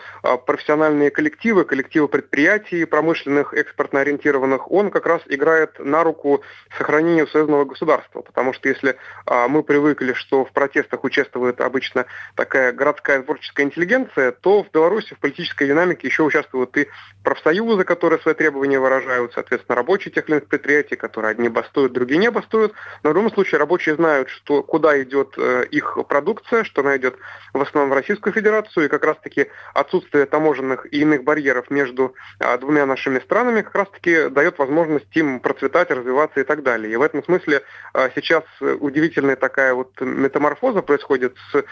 профессиональные 0.45 1.11
коллективы, 1.11 1.63
коллективы 1.63 2.09
предприятий 2.09 2.83
промышленных, 2.85 3.53
экспортно 3.53 4.01
ориентированных, 4.01 4.69
он 4.69 4.91
как 4.91 5.05
раз 5.05 5.21
играет 5.27 5.79
на 5.79 6.03
руку 6.03 6.41
сохранению 6.77 7.27
союзного 7.27 7.63
государства, 7.63 8.21
потому 8.21 8.53
что 8.53 8.67
если 8.67 8.97
а, 9.25 9.47
мы 9.47 9.63
привыкли, 9.63 10.13
что 10.13 10.43
в 10.43 10.51
протестах 10.51 11.03
участвует 11.03 11.61
обычно 11.61 12.05
такая 12.35 12.73
городская 12.73 13.21
творческая 13.21 13.63
интеллигенция, 13.63 14.31
то 14.31 14.62
в 14.63 14.71
Беларуси 14.71 15.13
в 15.13 15.19
политической 15.19 15.67
динамике 15.67 16.07
еще 16.07 16.23
участвуют 16.23 16.75
и 16.77 16.87
профсоюзы, 17.23 17.83
которые 17.83 18.19
свои 18.19 18.33
требования 18.33 18.79
выражают, 18.79 19.33
соответственно, 19.33 19.75
рабочие 19.75 20.11
тех 20.11 20.27
или 20.27 20.37
иных 20.37 20.47
предприятий, 20.47 20.95
которые 20.95 21.31
одни 21.31 21.49
бастуют, 21.49 21.93
другие 21.93 22.19
не 22.19 22.29
бастуют. 22.31 22.73
Но 23.03 23.11
в 23.11 23.15
любом 23.15 23.31
случае 23.31 23.59
рабочие 23.59 23.95
знают, 23.95 24.29
что, 24.29 24.63
куда 24.63 25.01
идет 25.01 25.33
э, 25.37 25.65
их 25.71 25.97
продукция, 26.07 26.63
что 26.63 26.81
она 26.81 26.97
идет 26.97 27.17
в 27.53 27.61
основном 27.61 27.91
в 27.91 27.93
Российскую 27.93 28.33
Федерацию, 28.33 28.85
и 28.85 28.89
как 28.89 29.03
раз-таки 29.03 29.47
отсутствие 29.73 30.25
таможенных 30.25 30.85
и 30.91 30.99
иных 30.99 31.23
барьеров 31.23 31.69
между 31.69 32.15
э, 32.39 32.57
двумя 32.57 32.85
нашими 32.85 33.19
странами 33.19 33.61
как 33.61 33.75
раз-таки 33.75 34.29
дает 34.29 34.57
возможность 34.59 35.15
им 35.15 35.39
процветать, 35.39 35.91
развиваться 35.91 36.39
и 36.41 36.43
так 36.43 36.63
далее. 36.63 36.93
И 36.93 36.95
в 36.95 37.01
этом 37.01 37.23
смысле 37.23 37.63
э, 37.93 38.09
сейчас 38.15 38.43
удивительная 38.59 39.35
такая 39.35 39.73
вот 39.73 39.99
метаморфоза 39.99 40.81
происходит 40.81 41.35
с 41.51 41.63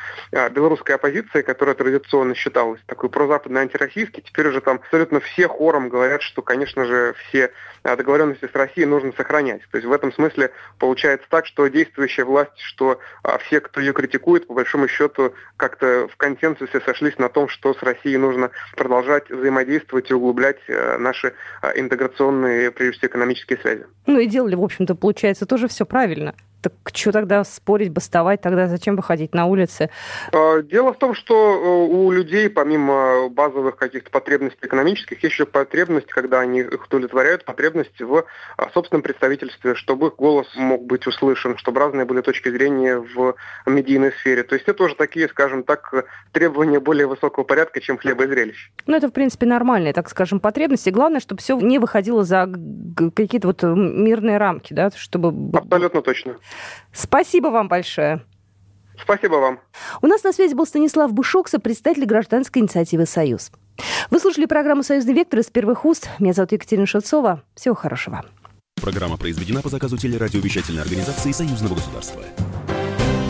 белорусской 0.51 0.95
оппозицией, 0.95 1.43
которая 1.43 1.75
традиционно 1.75 2.35
считалась 2.35 2.80
такой 2.85 3.09
прозападной 3.09 3.61
антироссийской. 3.61 4.23
Теперь 4.23 4.47
уже 4.47 4.61
там 4.61 4.77
абсолютно 4.77 5.19
все 5.19 5.47
хором 5.47 5.89
говорят, 5.89 6.21
что, 6.21 6.41
конечно 6.41 6.85
же, 6.85 7.13
все 7.27 7.51
а, 7.83 7.95
договоренности 7.95 8.47
с 8.51 8.55
Россией 8.55 8.85
нужно 8.85 9.11
сохранять. 9.15 9.61
То 9.71 9.77
есть 9.77 9.87
в 9.87 9.91
этом 9.91 10.13
смысле 10.13 10.51
получается 10.79 11.27
так, 11.29 11.45
что 11.45 11.67
действующая 11.67 12.23
власть, 12.23 12.57
что 12.57 12.99
а, 13.23 13.37
все, 13.39 13.59
кто 13.59 13.79
ее 13.79 13.93
критикует, 13.93 14.47
по 14.47 14.53
большому 14.53 14.87
счету 14.87 15.33
как-то 15.57 16.07
в 16.11 16.15
консенсусе 16.17 16.81
сошлись 16.81 17.17
на 17.17 17.29
том, 17.29 17.47
что 17.47 17.73
с 17.73 17.81
Россией 17.83 18.17
нужно 18.17 18.51
продолжать 18.75 19.29
взаимодействовать 19.29 20.11
и 20.11 20.13
углублять 20.13 20.59
наши 20.67 21.33
интеграционные, 21.75 22.71
прежде 22.71 22.97
всего, 22.97 23.09
экономические 23.09 23.59
связи. 23.59 23.85
Ну 24.05 24.19
и 24.19 24.27
делали, 24.27 24.55
в 24.55 24.63
общем-то, 24.63 24.95
получается, 24.95 25.45
тоже 25.45 25.67
все 25.67 25.85
правильно. 25.85 26.35
Так 26.61 26.73
что 26.93 27.11
тогда 27.11 27.43
спорить, 27.43 27.91
бастовать? 27.91 28.41
Тогда 28.41 28.67
зачем 28.67 28.95
выходить 28.95 29.33
на 29.33 29.45
улицы? 29.45 29.89
А, 30.31 30.61
дело 30.61 30.93
в 30.93 30.97
том, 30.97 31.15
что 31.15 31.33
э, 31.33 31.93
у 31.93 32.11
людей, 32.11 32.49
помимо 32.49 33.29
базовых 33.29 33.75
каких-то 33.75 34.11
потребностей 34.11 34.67
экономических, 34.67 35.23
есть 35.23 35.33
еще 35.33 35.45
потребность, 35.45 36.07
когда 36.07 36.39
они 36.39 36.59
их 36.59 36.85
удовлетворяют, 36.85 37.45
потребность 37.45 37.99
в 37.99 38.25
а, 38.57 38.69
собственном 38.73 39.01
представительстве, 39.01 39.75
чтобы 39.75 40.07
их 40.07 40.15
голос 40.15 40.47
мог 40.55 40.85
быть 40.85 41.07
услышан, 41.07 41.57
чтобы 41.57 41.79
разные 41.79 42.05
были 42.05 42.21
точки 42.21 42.49
зрения 42.49 42.97
в 42.97 43.35
медийной 43.65 44.11
сфере. 44.11 44.43
То 44.43 44.55
есть 44.55 44.67
это 44.67 44.83
уже 44.83 44.95
такие, 44.95 45.27
скажем 45.29 45.63
так, 45.63 46.05
требования 46.31 46.79
более 46.79 47.07
высокого 47.07 47.43
порядка, 47.43 47.81
чем 47.81 47.97
хлеба 47.97 48.25
и 48.25 48.27
зрелищ. 48.27 48.71
Ну, 48.85 48.95
это, 48.95 49.07
в 49.07 49.13
принципе, 49.13 49.45
нормальные, 49.45 49.93
так 49.93 50.09
скажем, 50.09 50.39
потребности. 50.39 50.89
Главное, 50.89 51.19
чтобы 51.19 51.41
все 51.41 51.59
не 51.59 51.79
выходило 51.79 52.23
за 52.23 52.47
какие-то 53.15 53.47
вот 53.47 53.63
мирные 53.63 54.37
рамки, 54.37 54.73
да, 54.73 54.91
чтобы... 54.95 55.57
Абсолютно 55.57 56.01
точно. 56.01 56.35
Спасибо 56.93 57.47
вам 57.47 57.67
большое. 57.67 58.23
Спасибо 59.01 59.35
вам. 59.35 59.59
У 60.01 60.07
нас 60.07 60.23
на 60.23 60.31
связи 60.31 60.53
был 60.53 60.65
Станислав 60.65 61.11
Бушокса, 61.13 61.59
представитель 61.59 62.05
гражданской 62.05 62.61
инициативы 62.61 63.05
«Союз». 63.05 63.51
Вы 64.09 64.19
слушали 64.19 64.45
программу 64.45 64.83
«Союзный 64.83 65.13
вектор» 65.13 65.39
из 65.39 65.49
первых 65.49 65.85
уст. 65.85 66.09
Меня 66.19 66.33
зовут 66.33 66.51
Екатерина 66.51 66.85
Шевцова. 66.85 67.43
Всего 67.55 67.73
хорошего. 67.73 68.23
Программа 68.81 69.17
произведена 69.17 69.61
по 69.61 69.69
заказу 69.69 69.97
телерадиовещательной 69.97 70.81
организации 70.81 71.31
Союзного 71.31 71.75
государства. 71.75 72.21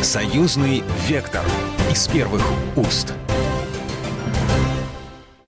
«Союзный 0.02 0.84
вектор» 1.08 1.44
из 1.92 2.08
первых 2.08 2.42
уст. 2.76 3.14